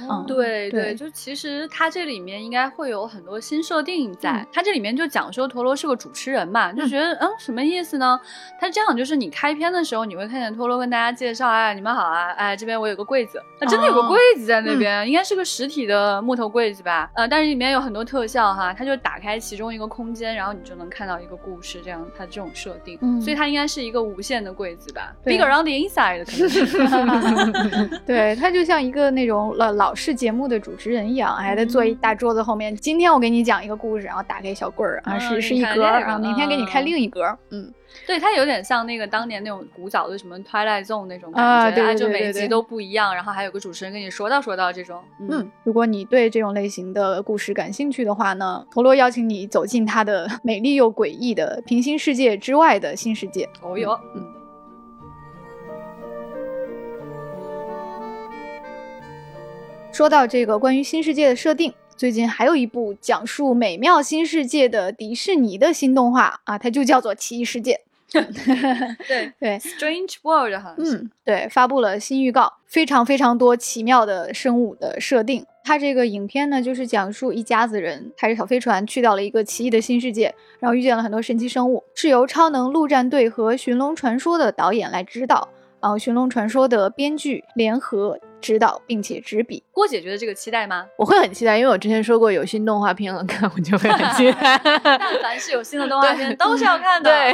[0.09, 4.31] 嗯对对就其实它这里面应该会有很多新设定在。
[4.31, 8.19] 嗯它这里面就讲说陀螺是个主持人嘛，就觉得嗯什么意思呢？
[8.59, 17.09] 他这样就是你开篇的时候，你会看见陀螺跟大家介绍，哎，你们好啊，哎，这边我有个柜子，啊，真的有个哦柜子在那边，应该是个实体的木头柜子吧？
[17.15, 26.37] 呃，但是里面有很多特效哈，它就打开其中一个空间，然后你就能看到一个故事，这样它这种设定，嗯所以它应该是一个无限的柜子吧对？Big around the inside 可
[27.87, 27.99] 能。
[28.05, 37.37] 对，它就像一个那种老老式节目的主持人一样，还在坐一大桌子后面，今天我给你讲一个故事，然后打开小柜儿啊，嗯是是一格儿，看这个然后明天给你开嗯另一格儿。
[37.51, 37.71] 嗯，
[38.05, 45.01] 对，它有点像那个当年那种古早的什么 Twilight Zone 那种感觉，啊对对就每集都不一样，然后还有个主持人跟你说道说道这种。
[45.19, 53.47] 嗯，如果你对这种类型的故事感兴趣的话呢，陀螺邀请你走进它的 美丽又诡异的平行世界之外的新世界。
[53.61, 54.25] 哦哟，嗯
[59.91, 61.71] 说到这个关于新世界的设定，
[62.03, 67.79] 最近还有一部讲述美妙新世界的迪士尼的新动画啊，它就叫做《奇异世界》。
[69.07, 70.97] 对对，Strange World 好像是。
[70.97, 75.45] 嗯，对，发布了新预告，非常非常多奇妙的生物的设定。
[75.63, 85.47] 它这个影片呢，就是讲述一家子人开着小飞船去到了一个奇异的新世界，然后遇见了很多神奇生物，是由《超能陆战队》和《寻龙传说》的导演来指导，
[85.79, 88.19] 然后《寻龙传说》的编剧联合。
[88.43, 90.85] 指导并且执笔，郭姐觉得这个期待吗？
[90.97, 94.59] 我会很期待，因为我之前说过有新动画片了，看我就会很期待。
[94.83, 97.09] 但凡是有新的动画片，都是要看的。
[97.09, 97.33] 对，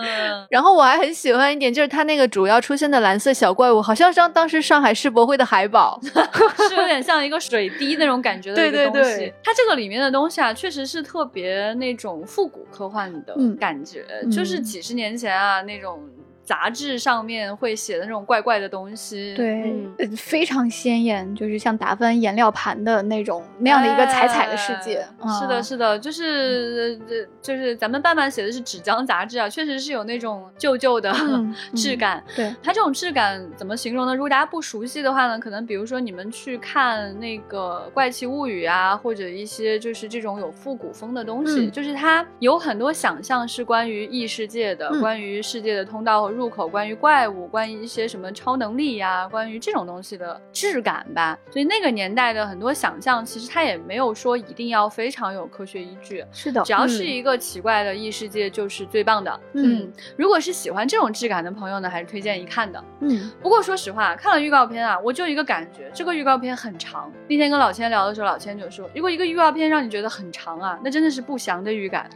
[0.48, 6.00] 然后我还很喜欢一点，就是它那个主要出现的蓝色小怪物，好像像当时上海世博会的海宝，
[6.66, 9.30] 是有点像一个水滴那种感觉的一个东西。
[9.44, 16.00] 它这个里面的东西啊，确实是特别那种复古科幻的感觉，就是几十年前啊那种。
[16.46, 19.74] 杂志上面会写的那种怪怪的东西，对，
[20.16, 25.04] 非常鲜艳，就是像打翻颜料盘的那种那样的一个彩彩的世界。
[25.40, 26.96] 是的，是的，就是
[27.42, 31.12] 就是咱们半半写的是纸浆杂志啊，确实是有那种旧旧的
[31.74, 32.22] 质感。
[32.36, 34.14] 对，它这种质感怎么形容呢？
[34.14, 46.35] 如果大家不熟悉的话呢，可能比如说你们去看那个《怪奇物语》啊，或者一些就是这种有复古风的东西，就是它有很多想象是关于异世界的，关于世界的通道和。
[46.36, 51.38] 入口关于怪物，关于一些什么超能力呀，关于这种东西的质感吧。
[51.50, 56.22] 所以那个年代的很多想象，其实它也没有说一定要非常有科学依据。
[56.30, 59.40] 是的，只要是一个奇怪的异世界就是最棒的。
[59.54, 62.84] 嗯，如果是喜欢这种质感的朋友呢，还是推荐一看的。
[63.00, 67.10] 嗯，不过说实话，看了预告片啊，我就一个感觉，这个预告片很长。
[67.28, 72.08] 那天跟老千聊的时候，老千就说，如果一个预告片让你觉得很长啊，那真的是不祥的预感。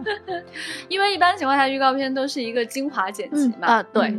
[0.88, 3.28] 因为一般情况下，预告片都是一个精华剪。
[3.60, 4.14] 啊，对，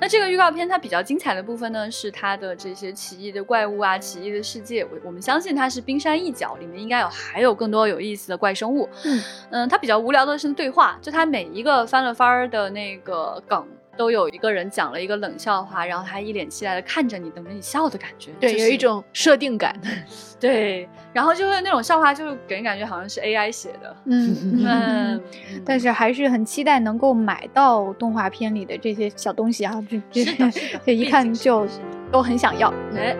[0.00, 4.84] 那这个预告片它比较精彩的部分呢，是它的这些奇异的怪物啊，奇异的世界。
[4.84, 8.88] 我我们相信它是冰山一角，里面应该有还有更多有意思的怪生物。
[9.04, 13.66] 嗯嗯，它比较无聊的是对话，就它每一个翻了番儿的那个梗。
[13.98, 19.74] 都有一个人讲了一个冷笑话，然后他一脸期待的看着你，等着你笑的感觉，对，有一种设定感，
[20.38, 25.22] 对，然后就是那种笑话，就是给人感觉好像是 AI 写的，嗯嗯，
[25.64, 29.74] 但是还是很期待能够买到动画片里的这些小东西啊，
[30.12, 30.50] 这这
[30.86, 31.66] 这一看就
[32.12, 32.72] 都很想要。
[32.94, 33.16] 哎，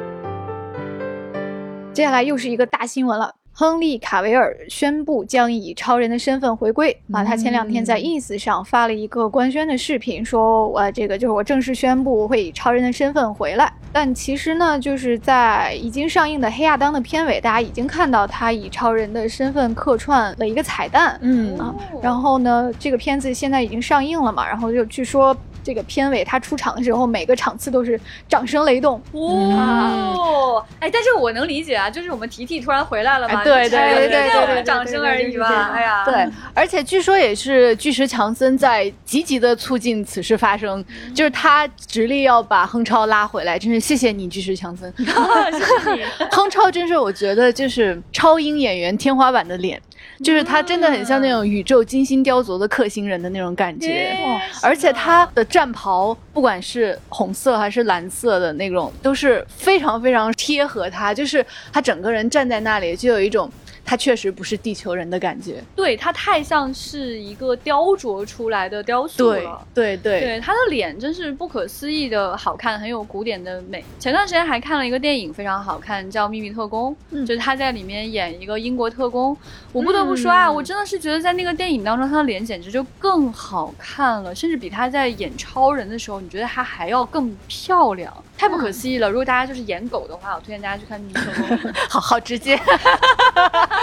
[1.93, 3.35] 接下来又是一个大新闻了。
[3.61, 7.25] 亨利·卡维尔宣布将以超人的身份回归啊！
[7.25, 13.73] 他前两天在 ins 上发了一个官宣的视频，说我这个就是我正式宣布会以超人的身份回来。
[13.93, 25.37] 但其实呢，就是在已经上映的《黑亚当》的片尾，大家已经看到他以超人的身份客串了一个彩蛋，嗯啊，然后呢，这个片子现在已经上映了嘛，然后就据说。
[25.69, 30.65] 这个片尾他出场的时候，每个场次都是掌声雷动哇！
[30.81, 35.71] 哎，但是我能理解啊，就是我们提提突然回来了嘛，对对对对对，掌声而已吧。
[35.75, 40.83] 哎呀，对，而且据说也是巨石强森在积极的促进此事发生，
[41.15, 44.91] 就是他直立要把亨超拉回来，真是谢谢你，巨石强森。
[44.97, 49.79] 谢谢你，亨超真是我觉得就是超英演员天花板的脸。
[50.23, 54.17] 就是他真的很像那种宇宙精心雕琢的克星人的那种感觉，
[54.63, 63.51] 而且他的战袍不管是红色还是蓝色的那种，都是非常非常贴合他，就是他整个人站在那里就有一种。
[63.89, 69.67] 他确实不是地球人的感觉，对他太像是一个雕琢出来的雕塑了。
[69.73, 73.83] 对对对，他的脸真是不可思议的好看，很有古典的美。
[73.99, 76.95] 前段时间还看了一个电影，非常好看，叫《秘密特工》，
[77.27, 79.35] 就是他在里面演一个英国特工。
[79.73, 88.13] 我不得不说啊，我真的是觉得在那个电影当中，他的脸简直就更好看了，甚至比他在演超人的时候，你觉得他还要更漂亮。
[88.37, 89.09] 太不可思议了！
[89.11, 92.55] 如果大家就是演狗的话，我推荐大家去看《秘密特工》， 好好直接，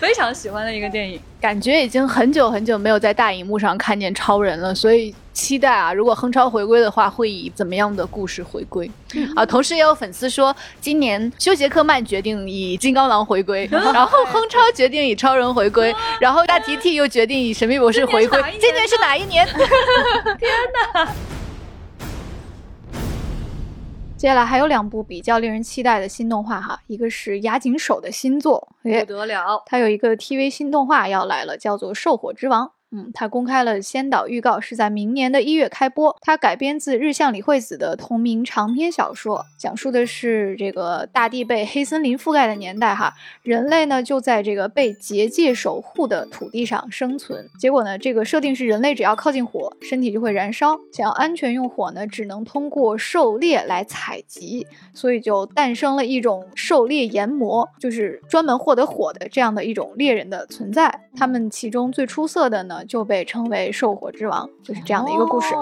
[0.00, 1.20] 非常喜欢的一个电影。
[1.40, 5.92] 感觉已经很久很久没有在大荧幕上看见超人了，所以期待啊！
[5.92, 8.90] 如果亨超回归的话，会以怎么样的故事回归？
[9.34, 18.38] 啊，同时也有粉丝说，今年休杰克曼决定以金刚狼回归， 然后亨超决定以超人回归， 然后大提提又决定以神秘博士回归。
[18.60, 19.46] 今年是哪一年？
[20.38, 20.50] 天
[20.94, 21.08] 哪！
[24.20, 36.16] 接下来还有两部比较令人期待的新动画哈，一个是押井守的新作，不得了，它有一个 TV 新动画要来了，叫做《兽火之王》嗯，他公开了先导预告，是在明年的一月开播。
[36.20, 47.48] 它改编自日向李惠子的同名长篇小说，讲述的是这个大地被黑森林覆盖的年代，哈，人类呢就在这个被结界守护的土地上生存。
[47.60, 50.76] 结果呢，这个设定是人类只要靠近火，身体就会燃烧。
[50.92, 61.02] 想要安全用火呢，只能通过狩猎来采集，所以就诞生了一种狩猎研磨，就是专门获得火的这样的一种猎人的存在。
[61.16, 65.54] 他们其中最出色的呢，就被称为兽火之王，就是这样的一个故事。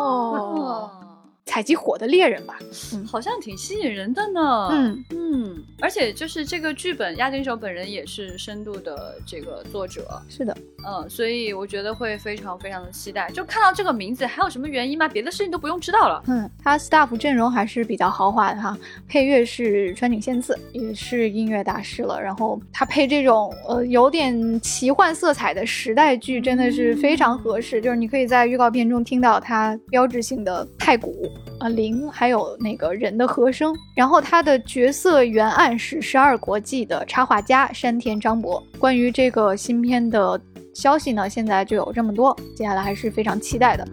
[1.49, 2.59] 采集火的猎人吧，
[2.93, 4.69] 嗯好像挺吸引人的呢。
[4.71, 10.55] 嗯嗯，而且就是这个剧本，押井守本人也是深度的这个作者，是的，
[10.87, 13.31] 嗯，所以我觉得会非常非常的期待。
[13.31, 15.09] 就看到这个名字，还有什么原因吗？
[15.09, 16.23] 别的事情都不用知道了。
[16.27, 18.77] 嗯，他 staff 阵容还是比较豪华的哈，
[19.09, 22.21] 配乐是川井宪次，也是音乐大师了。
[22.21, 27.81] 然后他配这种呃有点奇幻色彩的时代剧，真的是非常合适。
[27.81, 31.31] 就是你可以在预告片中听到他标志性的太鼓。
[31.59, 38.63] 啊，铃还有那个人的和声，然后他的角色原案是十二国际的插画家山田张博。
[38.79, 40.41] 关于这个新片的
[40.75, 43.87] 消息呢，现在就有这么多，接下来还是非常期待的。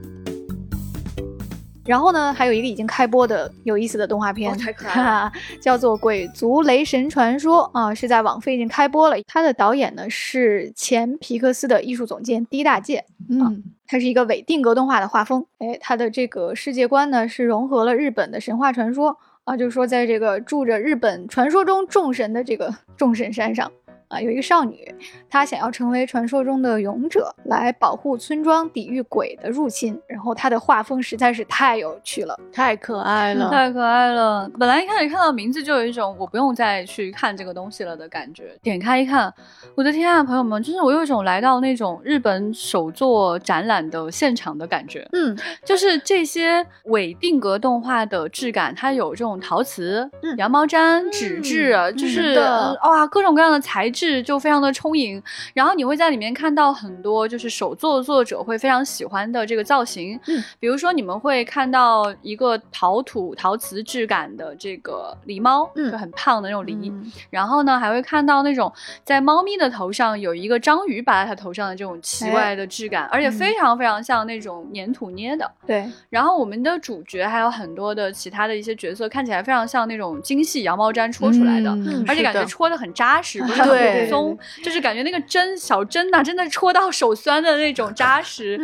[1.85, 5.29] 然后呢，还有一个已经开播的有意思的动画片，太可爱了，
[5.59, 9.17] 叫做《鬼族雷神传说》啊，是在网飞已经开播了。
[9.27, 15.45] 它的导演呢是前皮克斯的艺术总监低大介，嗯，它是一个伪定格动画的画风。
[15.59, 23.71] 哎，它的这个世界观呢是融合了日本的神话传说啊，就是说在这个住着日本传说中众神的这个众神山上。
[24.07, 24.93] 啊，有一个少女，
[25.27, 29.99] 她想要成为传说中的勇者，来保护村庄，抵御鬼的入侵。
[30.07, 34.47] 然后她的画风实在是太有趣了，太可爱了，太可爱了。
[34.59, 38.55] 本来一开始看到名字就有一种我不用再去看这个东西了的感觉。
[38.61, 39.33] 点开一看，
[39.73, 45.07] 我的天啊，朋友们，就是我有一种来到那种日本手作展览的现场的感觉。
[45.13, 52.37] 嗯，就是这些伪定格动画的质感，它有这种陶瓷、羊毛毡、纸质，就是
[52.83, 53.89] 哇，各种各样的材。
[53.94, 55.21] 质就非常的充盈，
[55.53, 66.93] 然后你会在里面看到很多就是手作作者会非常喜欢的这个造型，嗯，比如说你们会看到一个陶土陶瓷质感的这个狸猫，嗯，就很胖的那种狸，
[67.29, 68.71] 然后呢还会看到那种
[69.03, 75.89] 在猫咪的头上有一个章鱼摆在它头上的这种奇怪的质感，而且非常非常像那种粘土捏的，对。
[76.09, 81.71] 然后我们的主角还有很多的其他的一些角色，看起来非常像那种精细羊毛毡戳出来的，
[82.07, 83.84] 而且感觉戳的很扎实，不是 很。
[84.09, 88.59] 松，就是感觉那个针小针呐，真的戳到手酸的那种扎实。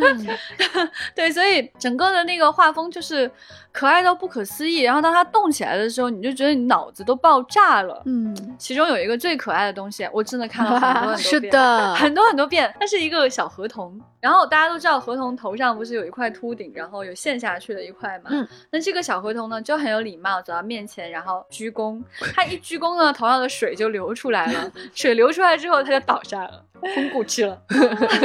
[1.14, 3.30] 对，所以整个的那个画风就是
[3.70, 4.80] 可爱到不可思议。
[4.80, 8.02] 然后当它动起来的时候，你就觉得你脑子都爆炸了。
[8.06, 12.74] 嗯，其中有一个最可爱的东西，我真的看了很多很多 遍，是的， 很多很多遍。
[12.80, 18.30] 它是一个小河童，然后大家都知道河童头上不是有一块秃顶，然后有陷下去的一块嘛。
[18.30, 22.00] 嗯，那这个小河童呢就很有礼貌，走到面前，然后鞠躬。
[22.32, 27.60] 他一鞠躬呢，头上的水就流出来了，水流出来之后他就倒下了，昏过去了，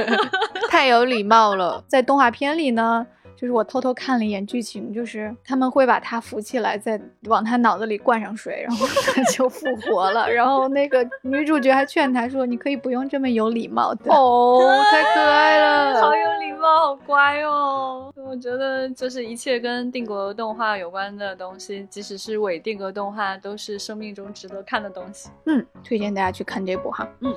[0.70, 1.84] 太有礼貌了。
[1.88, 3.08] 在动画片里呢。
[3.38, 10.28] 就是我偷偷看了一眼剧情，就是他们会把他扶起来，再往他脑子里灌上水，然后 他就复活了。
[10.28, 14.60] 然后那个女主角还劝他说：“你可以不用这么有礼貌的。”哦，
[14.92, 18.12] 太可爱了， 好有礼貌，好乖哦。
[18.16, 25.30] 我觉得就是一切跟定格动画有关的东西，即使是伪定格动画，都是生命中值得看的东西。
[25.46, 27.08] 嗯，推荐大家去看这部哈。
[27.22, 27.34] 嗯。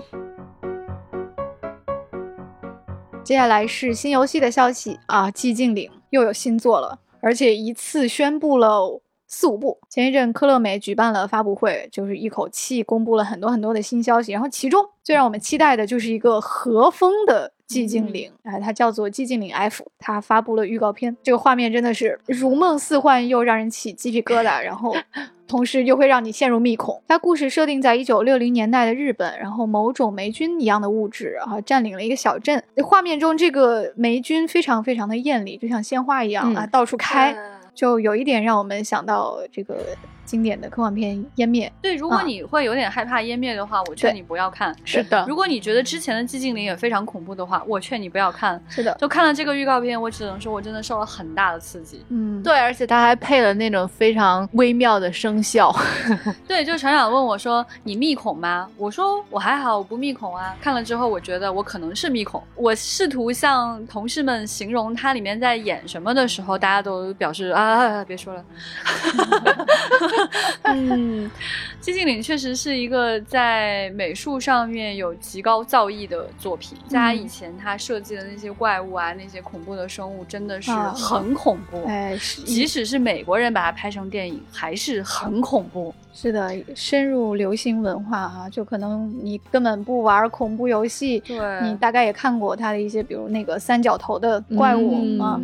[3.23, 9.79] 接下来是新游戏的消息啊，《寂静岭》又有新作了，而且一次宣布了四五部。
[9.89, 17.53] 前一阵科乐美举办了发布会，就是一口气公布了很多很多的新消息，然后其中最让我们期待的就是一个和风的。
[17.71, 24.93] 寂静岭，哎，它叫做寂静岭 F，它发布了预告片，这个画面真的是如梦似幻，又让人起鸡皮疙瘩，然后
[25.47, 27.01] 同时又会让你陷入密恐。
[27.07, 37.33] 它故事设定在一九六零年代的日本，然后某种霉菌一样的物质啊占领了一个小镇，画面中这个霉菌非常非常的艳丽，就像鲜花一样啊到处开，
[37.75, 39.97] 就有一点让我们想到这个。
[40.31, 44.73] 经典的科幻片《湮灭》对，如果你会有点害怕湮灭的话，我劝你不要看。
[44.85, 48.63] 是的，如果你觉得之前的寂静岭也非常恐怖的话，我劝你不要看。
[48.69, 52.05] 是的，就看了这个预告片，我只能说我真的受了很大的刺激。
[52.11, 55.75] 嗯，对，而且他还配了那种非常微妙的声效。
[56.47, 62.41] 对，就船长问我说：“你密恐吗？”我说：“我还好，我不密恐啊。”看了之后，我觉得我可能是密恐。
[62.55, 68.45] 我试图向同事们形容它里面在演什么的时候，大家都表示啊，别说了。
[70.65, 71.31] 嗯，
[71.81, 76.77] 寂静岭确实是一个在美术上面有极高造诣的作品。
[76.89, 81.85] 在他以前，他设计的那些怪物啊，那些恐怖的生物，真的是很恐怖。
[81.87, 85.95] 哎，即使是美国人把它拍成电影，还是很恐怖。
[86.13, 95.41] 是的，深入流行文化哈，就可能你根本不玩恐怖游戏，对你大概也看过他的一些，比如那个三角头的怪物啊。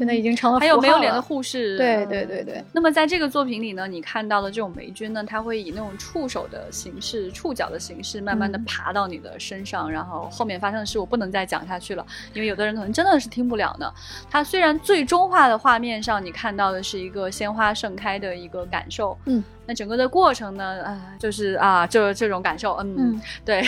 [0.00, 1.76] 现在已经成了，还有没有脸的护士？
[1.76, 2.64] 对对对对。
[2.72, 13.92] 那么在这个作品里呢，你看到的这种霉菌呢，它会以那种触手的形式、触角的形式，慢慢的爬到你的身上，然后后面发生的事我不能再讲下去了，因为有的人可能真的是听不了呢。
[14.30, 19.44] 它虽然最终化的画面上你看到的是一个鲜花盛开的一个感受，嗯。
[19.70, 23.62] 那整个的过程呢，啊，就是啊，就这种感受，嗯，对，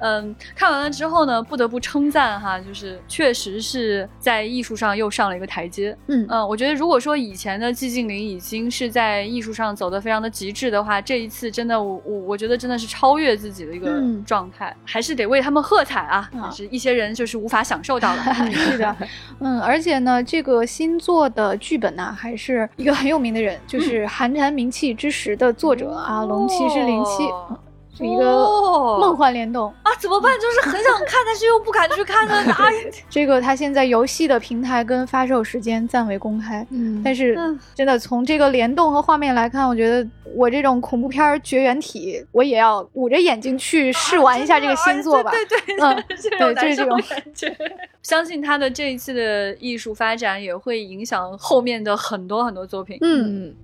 [0.00, 18.96] 嗯，看完了之后呢，不得不称赞哈，就是确实是在艺术上又上了一个台阶，嗯嗯，我觉得如果说以前的寂静岭已经是在艺术上走的非常的极致的话，这一次真的我我我觉得真的是超越自己的一个状态，还是得为他们喝彩啊，是一些人就是无法享受到了， 是的，
[19.38, 25.35] 嗯，而且呢，这个新作的剧本呢，还是一个很有名的人，就是寒蝉鸣泣之时。
[25.36, 27.28] 的作者啊，龙骑士零七，
[27.96, 28.24] 是一个
[29.00, 29.90] 梦幻联动啊！
[29.98, 30.32] 怎么办？
[30.38, 32.34] 就是很想看，但是又不敢去看的。
[32.52, 32.66] 啊，
[33.08, 36.66] 这个他现在游戏的平台跟发售时间暂未公开。
[36.70, 37.34] 嗯，但是
[37.74, 45.30] 真的从这个联动和画面来看，我觉得我这种恐怖片绝缘体，我也要捂着眼睛去试玩一下这个新作吧。
[45.30, 46.04] 对对对，嗯，
[46.38, 47.56] 对，就是这种感觉。
[48.02, 52.98] 相信他的这一次的艺术发展也会影响后面的很多很多作品。
[53.00, 53.54] 嗯。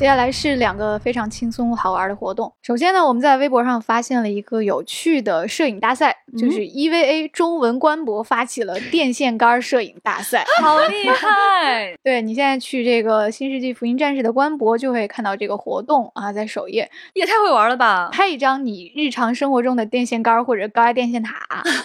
[0.00, 2.50] 接下来是两个非常轻松好玩的活动。
[2.62, 11.94] 首先呢，我们在微博上发现了一个有趣的摄影大赛，就是 EVA 中文官博发起了电线杆摄影大赛，好厉害！
[12.02, 16.90] 对你现在去这个新世纪福音战士的官博，就会看到这个活动啊，在首页。
[17.12, 18.08] 也太会玩了吧！
[18.10, 21.36] 拍一张你日常生活中的电线杆或者高压电线塔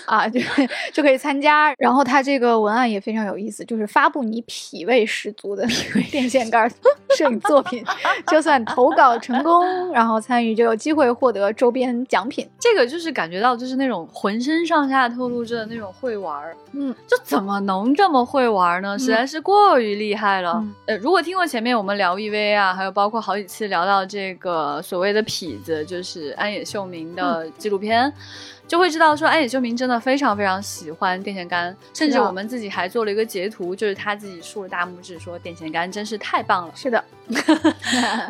[0.05, 0.39] 啊，就
[0.93, 1.73] 就可以参加。
[1.77, 5.67] 然后它这个文案也非常有意思，就是发布你脾胃十足的
[6.09, 6.71] 电线杆
[7.17, 7.83] 摄影作品。
[8.27, 12.47] 就算投稿成功，然后参与就有机会获得周边奖品。
[12.59, 18.97] 这个就是感觉到就是那种浑身上下透露着那种会玩儿，嗯，就怎么能这么会玩呢？
[18.97, 20.63] 实在是过于厉害了。
[20.85, 28.11] 呃，如果听过前面我们聊 EV 啊，还有包括好几次聊到这个所谓的痞子，就是安野秀明的纪录片。
[28.67, 36.73] 就会知道说安野秀明真的非常非常喜欢电线杆，甚至我们自己还做了一个截图，就是他自己竖了大拇指说电线杆真是太棒了。
[36.75, 37.03] 是的，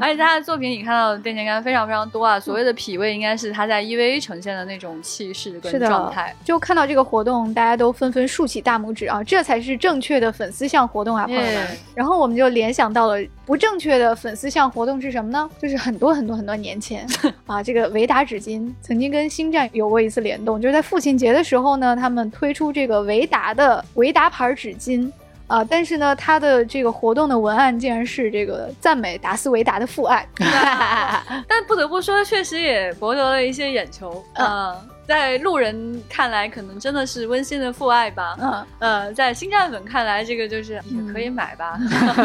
[0.02, 2.38] 而且他的作品里看到的电线杆非常非常多啊。
[2.38, 6.36] 所谓的痞味应该是他在 EVA 呈现的那种气势跟状态。
[6.44, 11.68] 就看到这个活动，大家都纷纷竖起大拇指啊，这才是正确的粉丝向活动啊，朋友们。
[11.94, 15.50] 然后我们就联想到了不正确的粉丝向活动是什么呢？
[15.62, 17.08] 就是很多很多很多年前
[17.48, 20.25] 啊，这个维达纸巾曾经跟星战有过一次。
[20.26, 25.10] 联动就是在父亲节的时候呢，他们推出这个维达的维达牌纸巾
[25.48, 30.28] 啊，但是呢，它的这个活动的文案竟然是这个赞美达斯维达的父爱，
[31.48, 34.76] 但不得不说，确实也博得了一些眼球啊。
[35.08, 38.36] 在路人看来，可能真的是温馨的父爱吧。
[38.39, 41.80] 嗯，呃，在星战粉看来，这个就是也可以买吧。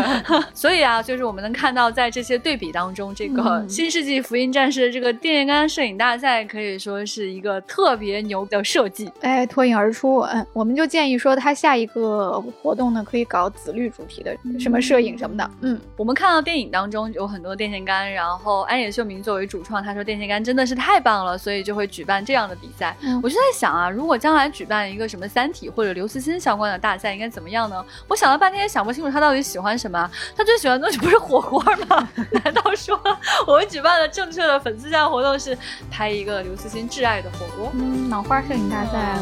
[0.54, 9.10] 所以啊，就是我们能看到，在这些对比当中，这个新世纪福音战士的这个电线杆摄影大赛，可以说是一个特别牛的设计。
[9.20, 10.20] 哎，脱颖而出。
[10.20, 15.50] 嗯，我们就建议说，他下一个活动呢，可以搞紫绿主题的，什么摄影什么的。
[15.60, 22.69] 嗯，我们看到电影当中有很多电线杆，然后安野秀明作为主创，他说电线杆真的是太棒了，所以就会举办这样的比。
[22.76, 27.84] 赛，我就在想啊，如果将来举办一个什么《三体》或者刘慈欣相关的大赛，应该怎么样呢？
[28.08, 30.10] 我想了半天也想不清楚他到底喜欢什么。
[30.36, 32.08] 他最喜欢的东西不是火锅吗？
[32.44, 33.00] 难道说
[33.46, 35.56] 我们举办的正确的粉丝赛活动是
[35.90, 37.70] 拍一个刘慈欣挚爱的火锅？
[37.74, 39.18] 嗯，脑花摄影大赛。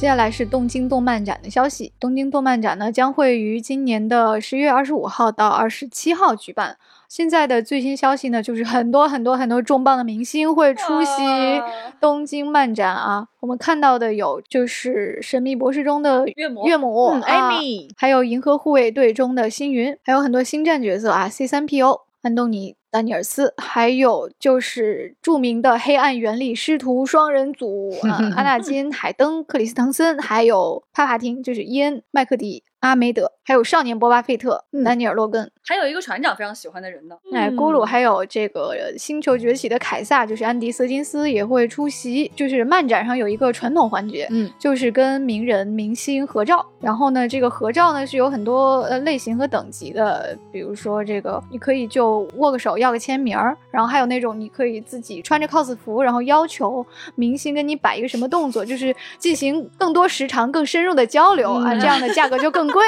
[0.00, 1.92] 接下来是东京动漫展的消息。
[2.00, 6.78] 东京动漫展呢将会于今年的十一月二十五号到二十七号举办。
[7.06, 11.12] 现在的最新消息呢，就是很多很多很多重磅的明星会出席
[12.00, 13.26] 东京漫展啊。
[13.40, 22.74] 我们看到的有就是《神秘博士》中的岳母岳母艾米，还有《银河护卫队》中的星云，还有很多星战角色啊，C 三 PO 安东尼。
[22.90, 37.16] 丹尼尔斯，还有就是著名的黑暗原理师徒双人组，啊， 阿纳金、海登、克里斯滕森，还有帕帕汀，就是伊恩·麦克迪，阿梅德，还有少年波巴费特、丹尼尔洛根，还有一个船长非常喜欢的人呢。
[37.32, 42.30] 哎，咕噜，还有这个星球崛起的凯撒，就是安迪·瑟金斯也会出席。
[42.34, 46.64] 就是漫展上有一个传统环节，嗯，就是跟名人、明星合照。
[46.80, 62.82] 然后呢，这个合照呢是有很多呃类型和等级的，比如说这个你可以就握个手要个签名儿，然后还有那种你可以自己穿着 cos 服，然后要求明星跟你摆一个什么动作，就是进行更多时长、更深入的交流啊，这样的价格就更贵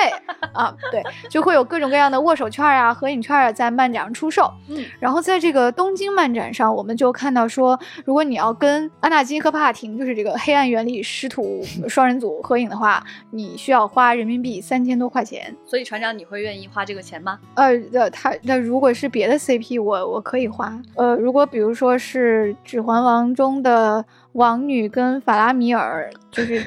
[0.52, 0.74] 啊。
[0.90, 4.52] 对，就会有各种各样的握手券啊、合影券啊在漫展上出售。
[4.68, 15.54] 嗯，然后在这个东京漫展上，我们就看到说，如果你要跟安纳金和帕帕廷，就是这个黑暗原理师徒 双人组合影的话，你需要花人民币三千多块钱。
[15.64, 17.38] 所以船长，你会愿意花这个钱吗？
[17.54, 20.76] 呃，他那如果是别的 CP，我我可以花。
[20.96, 24.04] 呃，如果比如说是《指环王》中的。
[24.32, 26.64] 王女跟法拉米尔，就是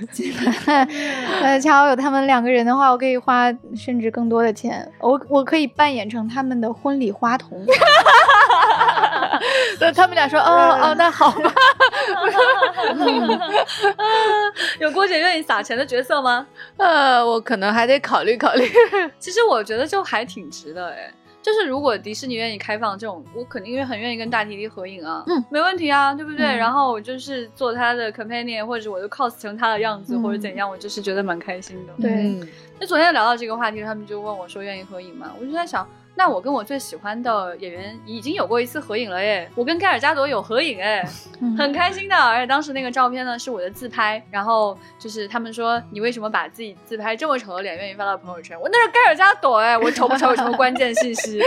[1.42, 7.66] 呃，恰好有他们两个人的话，我可以花甚至更多的钱，我我可以扮演成他们的婚礼花童。
[9.80, 11.52] 对，他们俩说，哦哦，那好吧。
[14.80, 16.46] 有郭姐愿意撒钱的角色吗？
[16.78, 18.64] 呃，我可能还得考虑考虑。
[19.20, 21.12] 其实我觉得就还挺值的，哎。
[21.46, 26.44] 就是如果迪士尼愿意开放这种，我肯定因为很愿意跟大提提合影啊，嗯，没问题啊，对不对？
[26.44, 31.94] 然后我就是做他的 companion，或者我就 cos 成他的样子，或者怎样，我就是觉得蛮开心的。
[32.02, 32.36] 对，
[32.80, 35.32] 那昨天聊到这个话题，他们就问我说愿意合影吗？
[35.40, 35.88] 我就在想。
[36.18, 41.06] 那我跟我最喜欢的演员已经有过一次合影了耶，我跟盖尔加朵有合影哎，
[41.58, 42.16] 很开心的。
[42.16, 48.58] 而且当时那个照片呢是我的自拍，然后就是他们说你为什么把自己自拍这么丑的脸愿意发到朋友圈？
[48.60, 51.42] 我那是盖尔加朵哎，我丑不丑有什么关键信息？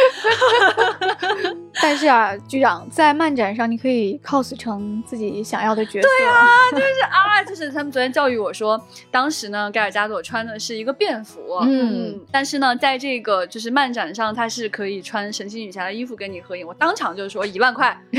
[1.81, 6.09] 但是啊，局长在漫展上你可以 cos 成自己想要的角色。
[6.09, 8.79] 对啊， 就是啊，就是他们昨天教育我说，
[9.11, 14.58] 当时呢盖尔加朵穿的是一个便服，嗯，但是呢在这个就是漫展上他是。
[14.59, 17.97] 是可以穿神奇女侠的衣服跟你合影，我当场就说一万块，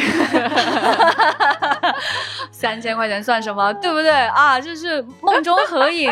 [2.50, 4.58] 三千块钱算什么，对不对啊？
[4.60, 6.10] 就是梦中合影，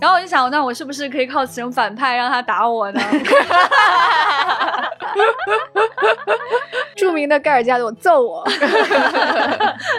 [0.00, 3.00] 然后我就想，那我是不是可以靠成反派让他打我呢？
[6.96, 8.42] 著名的盖尔加朵揍我，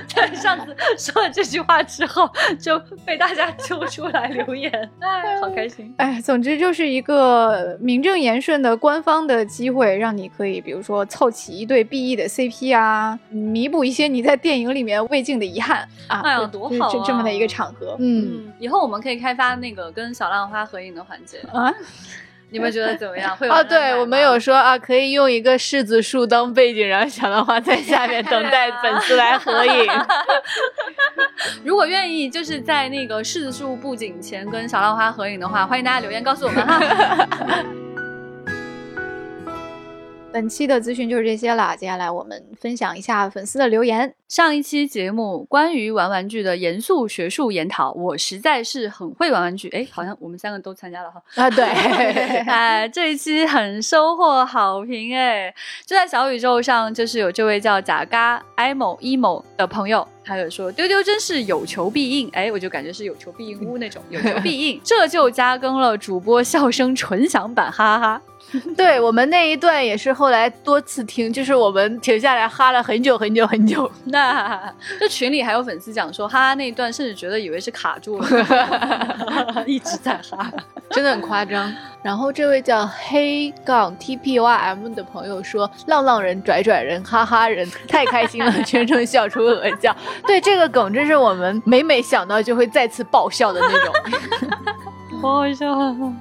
[0.07, 2.27] 在上次说了这句话之后，
[2.59, 5.93] 就被大家揪出来留言，哎，好开心！
[5.97, 16.21] 哎，总之就是一个名正言顺的官方的机会，让你可以，比如说凑齐一对 BE 的 CP 啊，弥补一些你在电影里面未尽的遗憾啊！
[16.23, 17.03] 哎呀，多好啊！
[17.05, 21.73] 这么的一个场合，嗯，以后我们可以开发那个跟小浪花合影的环节啊。
[22.49, 23.35] 你们觉得怎么样？
[23.35, 29.85] 会 啊，对我们有说啊，可以用一个柿子树当背景，然后小浪花在下面 等待粉丝来合影。
[31.65, 36.79] 如果愿意，就是在那个柿子树布景前跟小浪花合影的话，欢迎大家留言告诉我们哈。
[40.31, 44.13] 本期的资讯就是这些了，接下来我们分享一下粉丝的留言。
[44.27, 49.69] 上一期节目关于玩玩具的严肃学术研讨，我实在是很会玩玩具。
[49.69, 51.21] 哎，好像我们三个都参加了哈。
[51.35, 51.63] 啊，对，
[52.45, 55.51] 哎，这一期很收获好评哎。
[55.85, 62.29] 就在小宇宙上，就是有这位叫贾嘎艾某伊某的朋友，他就说丢丢真是有求必应。
[62.29, 68.21] 哎，我就感觉是有求必应屋那种，有求必应， 这就加更了主播笑声纯享版，哈哈哈。
[68.77, 73.89] 对我们那一段也是后来多次听，就是我们停下来哈了很久很久很久。
[74.05, 80.51] 那这群里还有粉丝讲说，哈哈那一段甚至觉得以为是卡住了，一直在哈，
[80.91, 81.73] 真的很夸张。
[82.01, 89.93] 然后这位叫黑杠 T P Y M 的朋友说，浪浪人拽拽人哈哈人太开心了，全程笑出鹅叫。
[90.25, 93.93] 对这个梗，真是我们每每想到就会再次爆笑的那种。
[95.21, 95.67] 好好笑！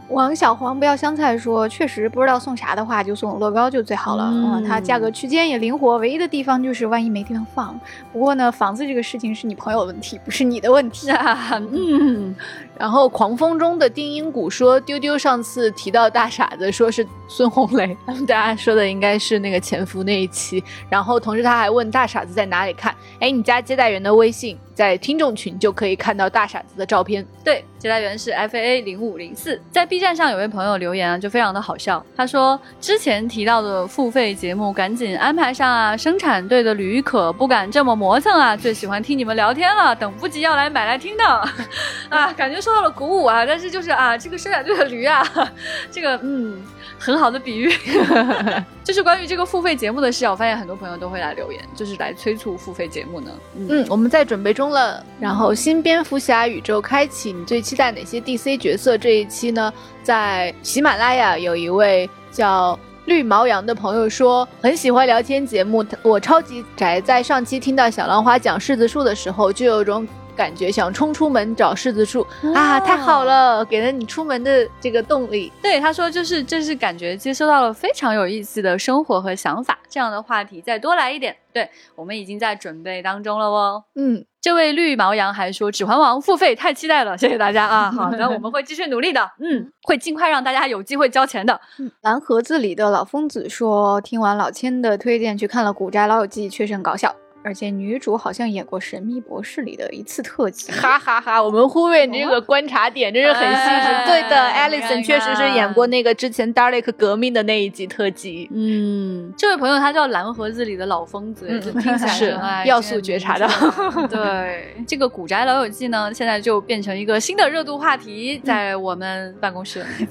[0.09, 4.31] 王小黄不要香菜说，确实不知道送啥的话，就送乐高就最好了。
[4.33, 7.79] 嗯，它价格区间也灵活，唯一的地方就是万一没地方放。
[8.13, 11.61] 不过呢，房子这个事情是你朋友的问题，不是你的问题啊。
[11.73, 12.35] 嗯。
[12.79, 17.97] 然后狂风中的丁音谷说，丢丢上次提到大傻子，说是孙红雷，
[18.27, 20.63] 大家说的应该是那个潜伏那一期。
[20.91, 22.95] 然后同时他还问大傻子在哪里看？
[23.21, 24.59] 哎，你加接待员的微信。
[24.77, 27.27] 在听众群就可以看到大傻子的照片。
[27.43, 29.59] 对，接待员是 F A 零五零四。
[29.71, 32.05] 在 B 站上有位朋友留言啊，就非常的好笑。
[32.15, 41.25] 他说之前提到的付费节目赶紧安排上啊，生产队的驴可不敢这么磨蹭啊，最喜欢听你们聊天了，等不及要来买来听的
[42.15, 43.47] 啊，感觉受到了鼓舞啊。
[43.47, 45.25] 但是就是啊，这个生产队的驴啊，
[45.91, 46.63] 这个嗯。
[46.99, 47.71] 很好的比喻。
[48.83, 53.31] 就是关于这个付费节目的事，我发现很多朋友都会来留言，就是来催促付费节目呢。
[53.55, 55.05] 嗯，我们在准备中了。
[55.21, 58.97] 然后新蝙蝠侠宇宙开启，你最期待哪些 DC 角色？
[58.97, 59.71] 这一期呢，
[60.03, 70.09] 在喜马拉雅有一位叫绿毛羊的朋友说很喜欢聊天节目，我超级宅，在上期听到小浪花讲柿子树的时候，就有种。
[70.37, 72.25] 感觉想冲出门找柿子树
[72.55, 72.79] 啊！
[72.79, 75.51] 太好了，给了你出门的这个动力。
[75.63, 81.35] 对，他说就是就是感觉接收到了非常有意思的生活和想法，这样的话题再多来一点。
[81.53, 83.83] 对我们已经在准备当中了哦。
[83.95, 87.91] 嗯，这位绿毛羊还说《指环王》付费太期待了，谢谢大家啊！
[87.97, 89.31] 好的，我们会继续努力的。
[89.41, 91.59] 嗯，会尽快让大家有机会交钱的。
[91.79, 97.15] 嗯蓝盒子里的老疯子说，听完老千的推荐去看了《古宅老友记》，确实很搞笑。
[97.47, 101.41] 而且女主好像演过《神秘博士》里的一次特辑，哈哈哈！
[101.41, 104.05] 我们忽略你这个观察点，真是很细致。
[104.05, 108.51] 对的，Alison 确实是演过那个之前 Dalek 革命的那一集特辑。
[108.53, 113.49] 嗯，这位朋友他叫蓝盒子里的老疯子，听起来是要素觉察的。
[114.11, 119.87] 对，这个《古宅老友记》呢，现在就变成一个新的热度话题，在我们办公室。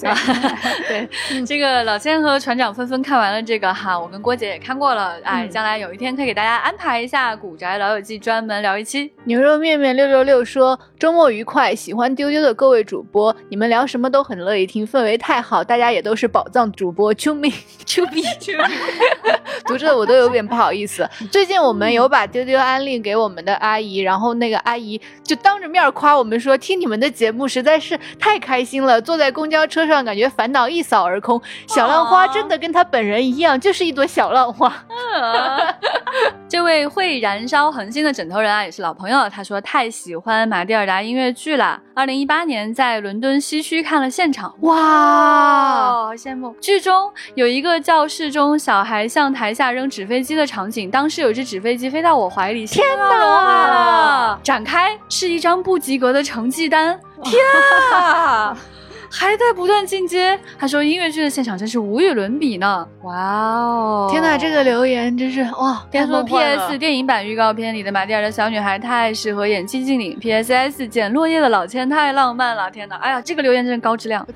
[0.88, 1.10] 对，
[1.46, 5.20] 这个老千和船长纷纷看完了这个哈，我跟郭姐也看过了。
[5.26, 7.25] 哎，将来有一天可以给大家安排一下。
[7.34, 9.14] 古宅老友记专门聊一期。
[9.24, 17.50] 牛肉面面六六六说周末愉快，喜欢丢丢的各位主播，你们聊什么都很乐意听，氛围太好，大家也都是宝藏主播，救命
[17.86, 18.66] 救命救命！
[19.66, 21.10] 读着我都有点不好意思。
[21.32, 31.42] 最近我们有把丢丢安利给我们的阿姨，然后那个阿姨就当着面夸我们说，听你们的节目实在是太开心了，坐在公交车上感觉烦恼一扫而空。
[31.68, 34.74] 小浪花真的跟她本人一样，就是一朵小浪花。
[36.50, 39.30] 这位会燃烧恒星的枕头人啊，也是老朋友。
[39.30, 41.82] 他说太喜欢马蒂尔达音乐剧了。
[41.94, 46.54] 二零一八年在伦敦西区看了现场，哇，好羡慕！
[46.60, 54.38] 剧中有一个教室中小孩向台下扔纸飞机的场景，当时有只纸飞机飞到我怀里，天哪！
[54.44, 57.42] 展开是一张不及格的成绩单，天
[57.94, 58.58] 啊！
[59.18, 62.86] 还在不断进阶，他说音乐剧的现场真是无与伦比呢！
[63.04, 65.88] 哇哦，天哪，这个留言真是哇！
[65.90, 66.78] 他说 P.S.
[66.78, 70.20] 电影版预告片里的马蒂尔的小女孩太适合演寂静岭。
[70.20, 70.86] P.S.S.
[70.86, 72.70] 捡落叶的老千太浪漫了！
[72.70, 74.28] 天哪，哎呀，这个留言真是高质量。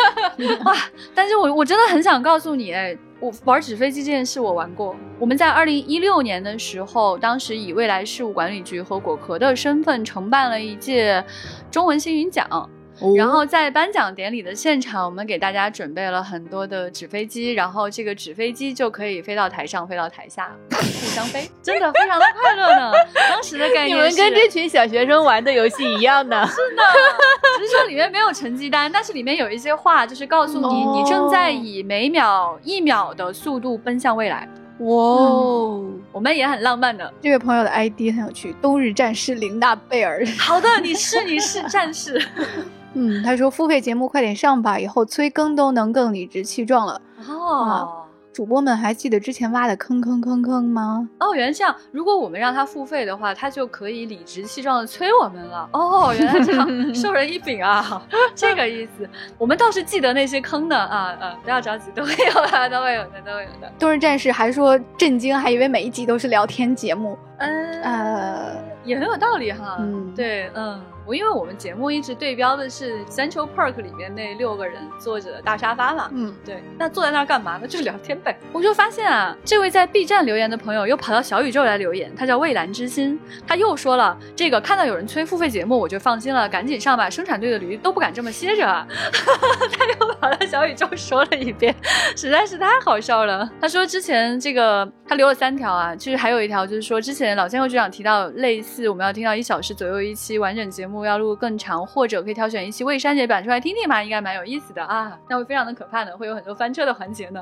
[0.64, 0.74] 哇！
[1.14, 4.96] 但是我我真的很想告诉你，哎，我玩纸飞机这件事我玩过。
[5.18, 11.22] 我们在二零一六年的时候，当时以未来事务管理局和果壳的身份承办了一届
[11.70, 12.48] 中文星云奖。
[13.16, 22.92] 然后在颁奖典礼的现场，我们给大家准备了很多的纸飞机，然后这个纸飞机就可以飞到台上，飞到台下， 互相飞，真的非常的快乐呢。
[23.28, 26.82] 当时的概念，你们跟这群小学生玩的游戏一样的， 是的。
[27.58, 34.48] 只是说里面没有成绩单，但是里面有一些话，就是告诉你你正在以每秒一秒的速度奔向未来。
[34.78, 34.86] 哇，
[36.10, 37.12] 我们也很浪漫的。
[37.20, 40.24] 这位朋友的 ID 很有趣，冬日战士琳娜贝尔。
[40.38, 42.20] 好的，你是你是战士。
[42.94, 47.00] 嗯，他说付费节目快点上吧，以后催更都能更理直气壮了。
[47.28, 47.98] 哦。
[48.32, 51.06] 主播们还记得之前挖的坑坑坑坑吗？
[51.20, 51.76] 哦，原来这样。
[51.90, 55.68] 如果我们让他付费的话，他就可以理直气壮的催我们了。
[55.74, 58.02] 哦，原来这样，授人以柄啊，
[58.34, 59.06] 这个意思。
[59.36, 63.70] 我们倒是记得那些坑的啊啊，不要着急，都会有的，都会有的，都会有的。
[63.78, 67.18] 冬日战士还说震惊，还以为每一集都是聊天节目。
[67.36, 69.76] 嗯呃，也很有道理哈。
[69.78, 70.80] 嗯，对，嗯。
[71.06, 77.66] 我因为我们节目一直对标的是 Central Park 里面那六个人坐着大沙发嘛，嗯，对，那坐在那儿干嘛呢？
[77.66, 78.38] 就聊天呗。
[78.52, 88.86] 我就发现啊，这位在 B 站留言的朋友又跑到小宇宙来留言，他叫蔚蓝之心，他又说了这个看到有人催付费节目，我就放心了，赶紧上吧，生产队的驴都不敢这么歇着啊。
[89.72, 91.74] 他又跑到小宇宙说了一遍，
[92.16, 93.50] 实在是太好笑了。
[93.60, 100.91] 他说之前这个他留了三条啊，其实还有一条就是说之前老监会局长提到类似我们要听到一小时左右一期完整节目。
[100.92, 105.18] 目要录更长，或者可以挑选一期未删节版出来听听吧，应该蛮有意思的啊。
[105.28, 107.40] 那会非常的可怕的，会有很多翻车的环节呢。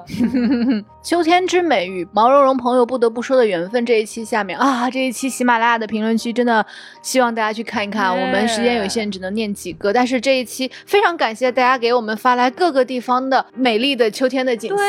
[1.03, 6.64] 秋天之美与毛茸茸朋友不得不说的缘分这一期下面啊，这一期喜马拉雅的评论区真的
[7.03, 8.11] 希望大家去看一看。
[8.11, 14.84] 我们时间有限，只能念几个，但是这一期非常感谢大家给我们发来各个地方的美丽的秋天的景色。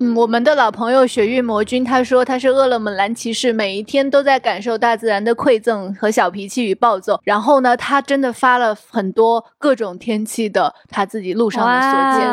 [0.00, 7.20] 嗯，我们的老朋友雪域魔君，他说他是饿了么蓝骑士，每一天都在感受大自然的馈赠和小脾气与暴躁。
[7.24, 12.28] 然后呢，他真的发了很多各种天气的他自己路上的所见，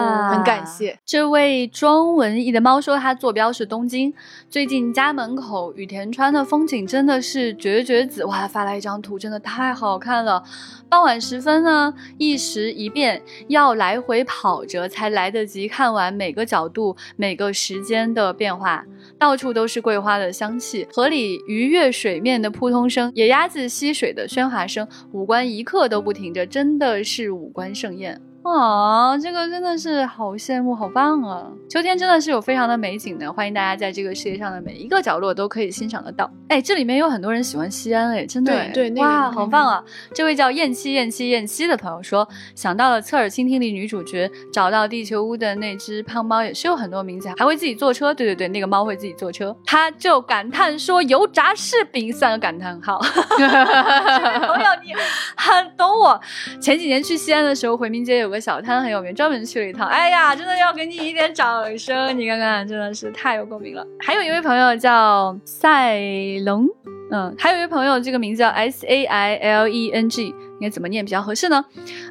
[0.45, 4.13] 感谢这位庄文艺的猫说它坐标是东京，
[4.49, 8.47] 最近家门口羽田川的风景真的是绝绝子哇！
[8.47, 10.43] 发来一张图，真的太好看了。
[10.87, 18.85] 傍晚时分呢，一时一变，要来回跑着才来得及看完每个角度、每个时间的变化。
[19.17, 28.21] 到处都是桂花的香气，河里鱼跃水面的扑通声，野鸭子嬉水的喧哗声，五官一刻都不停着，真的是五官盛宴。
[28.51, 31.47] 啊，这个真的是好羡慕，好棒啊！
[31.67, 36.29] 秋天真的是有非常的美景的，欢迎大家在这个世界上的每一个角落都可以欣赏得到。
[36.47, 39.83] 哎，这里面有很多人喜欢西安，哎，真的，对，哇，好棒啊！
[40.13, 48.13] 这位叫燕七燕七燕七的朋友说，想到了侧耳倾听里女主角找到地球屋的那只胖猫，也是有很多名字，还会自己坐车。
[48.13, 49.55] 对对对，那个猫会自己坐车。
[49.65, 52.99] 他就感叹说，油炸柿饼三个感叹号。
[53.35, 54.93] 朋友，你
[55.35, 56.21] 很懂我。
[56.61, 58.34] 前几年去西安的时候，回民街有个。
[58.39, 59.87] 小摊很有名，专门去了一趟。
[59.87, 62.17] 哎呀，真的要给你一点掌声！
[62.17, 63.85] 你看看，真的是太有共鸣了。
[63.99, 65.99] 还有一位朋友叫赛
[66.45, 66.67] 龙，
[67.11, 70.33] 嗯，还有一位朋友，这个名字叫 S A I L E N G。
[70.59, 71.63] 应该怎么念比较合适呢？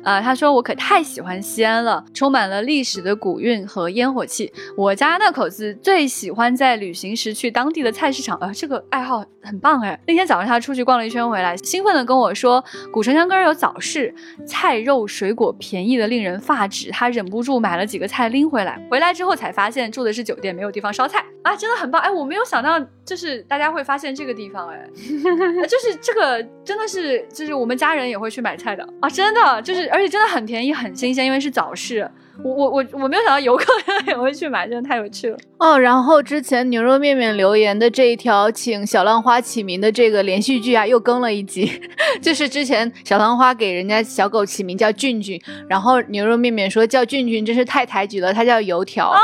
[0.03, 4.53] 呃，他说我可太喜欢西安了，充满了历史的古韵和烟火气。
[4.77, 9.99] 我家那口子最喜欢在旅行时去当地的菜市场，呃，这个爱好很棒哎。
[10.07, 14.15] 那天早上他出去逛了一圈回来，兴奋的跟我说，古城墙根有早市，
[14.47, 16.91] 菜肉水果便宜的令人发指。
[16.91, 22.11] 他忍不住买了几个菜拎回来，回来之后才发现住的是酒店，没有地方烧菜啊，真的很棒哎！
[22.11, 24.87] 我没有想到，就是大家会发现这个地方哎，
[25.67, 28.34] 就是这个真的是，就是我们家人也会。
[28.35, 32.11] 去买菜的啊，真的就是，而且真的很便宜，很新鲜，因为是早市。
[32.43, 33.67] 我我我我没有想到游客
[34.09, 35.79] 也会去买，真的太有趣了哦。
[35.79, 41.81] 然后之前牛肉面面留言的这一条请小浪花起名的这个连续剧啊，又更了一集，
[42.21, 49.21] 就是之前小浪花给人家小狗起名叫俊俊，然后牛肉面面说叫俊俊真是太抬举了，他叫油条啊，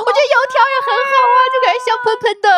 [0.00, 2.48] 我觉得油条也很好啊，就感觉香喷喷的。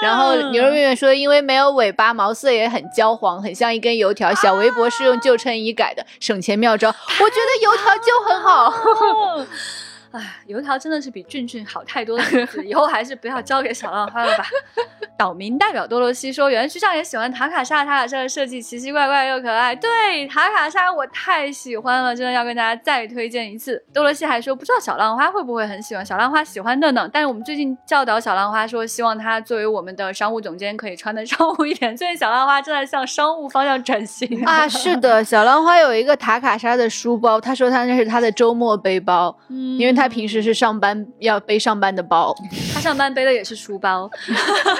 [0.02, 4.32] 然后牛肉面面说因为没有尾巴，毛色也很焦黄，很像一根油条。
[4.34, 6.88] 小围脖是用旧衬衣改的，省钱妙招。
[6.88, 6.94] 我
[7.30, 7.88] 觉得油条。
[7.98, 8.72] 就很好。
[10.12, 14.44] 哎，油条真的是比俊俊好太多的名字，以后还是不要交给小浪花了吧。
[15.18, 19.74] 岛民代表多罗西说，园区上也喜欢塔卡莎，塔卡莎的设计奇奇怪怪又可爱。
[19.74, 23.84] 对，塔卡莎我太喜欢了，真的要跟大家再推荐一次。
[23.92, 27.08] 多罗西还说，不知道小浪花会不会很喜欢，小浪花喜欢的呢。
[27.12, 31.94] 但是我们最近教导小浪花说，希望他作为我们的商务总监可以穿的 商务一点。
[31.96, 34.66] 最近小浪花正在向商务方向转型啊。
[34.70, 39.97] 是的，小浪花有一个塔卡莎的书包，他说他那是他的周末背包，嗯因为。
[39.98, 42.32] 他平时是上班要背上班的包，
[42.78, 44.08] 他上班背的也是书包。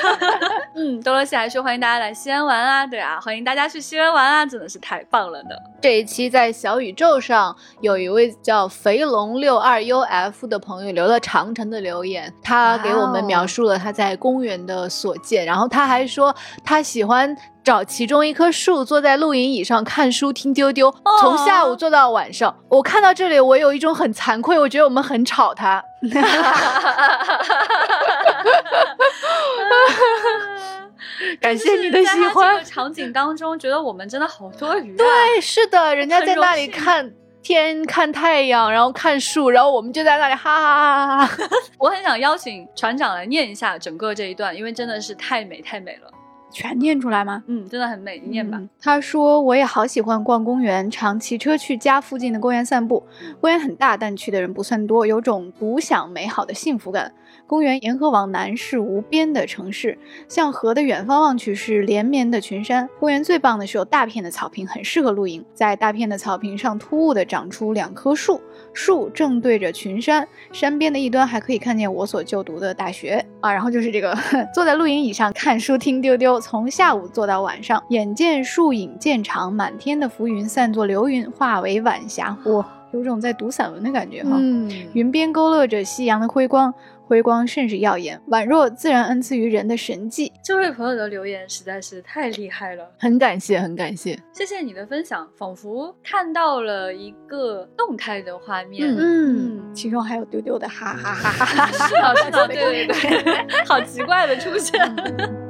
[0.76, 5.48] 嗯，多罗西还说欢迎大家来西安玩啊，对啊，欢迎大家去西安玩啊，真的是太棒了呢。
[5.82, 16.32] 这一期在小宇宙上有一位叫肥龙六二 UF 的朋友留了长城的留言，他给我们描述了他在公园的所见，然后他还说
[16.64, 17.36] 他喜欢。
[17.64, 20.90] 找其中一棵树，坐在露营椅上看书听丢丢，
[21.20, 22.56] 从下午坐到晚上。
[22.70, 25.84] 我看到这里，我有一种很惭愧，我觉得我们很吵他。
[31.40, 32.64] 感谢你的喜欢。
[32.64, 34.96] 场景当中，觉得我们真的好多 余。
[34.96, 41.48] 对，是的，人家在那里看天、看太阳，然后看树，然后我们就在那里哈哈哈哈。
[41.78, 46.10] 我很想邀请船长来念一下整个这一段，因为真的是太美太美了。
[46.50, 47.44] 全念出来吗？
[47.46, 48.60] 嗯，真的很美，你念吧。
[48.80, 53.06] 他说：“我也好喜欢逛公园，常骑车去家附近的公园散步。
[53.40, 57.12] 公园很大，但去的人不算多，有种独享美好的幸福感。”
[57.48, 59.96] 公园沿河往南是无边的城市，
[60.28, 62.86] 向河的远方望去是连绵的群山。
[63.00, 65.42] 公园最棒的是有大片的草坪，很适合露营。
[65.54, 68.38] 在大片的草坪上突兀地长出两棵树，
[68.74, 73.50] 树正对着群山，山边的一端还可以看见我所就读的大学啊。
[73.50, 74.14] 然后就是这个
[74.52, 82.36] 坐在露营椅上看书听丢丢，从下午坐到晚上，眼见树影渐长，满天的浮云散作流云，化为晚霞。
[82.44, 84.32] 哇，有种在读散文的感觉哈。
[84.34, 86.74] 嗯，云边勾勒着夕阳的辉光。
[87.08, 90.30] 辉光甚是耀眼，宛若自然恩赐于人的神迹。
[90.44, 105.47] 这位朋友的留言实在是太厉害了，很感谢，很感谢，谢谢你的分享，仿佛看到了一个动态的画面，嗯，其中还有丢丢的哈哈哈哈哈哈，是的，是的，对对对，好奇怪的出现。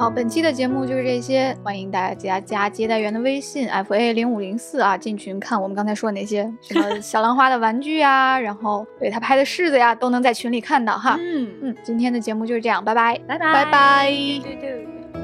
[0.00, 11.18] 好，本期的节目就是这些，欢迎大家加接待员的微信 f a 零五零四啊，进群看我们刚才说的那些什么 小兰花的玩具呀，然后对他拍的柿子呀，都能在群里看到哈。
[11.20, 14.10] 嗯嗯，今天的节目就是这样，拜拜，拜拜拜拜。
[14.42, 14.48] 嘟
[15.12, 15.19] 嘟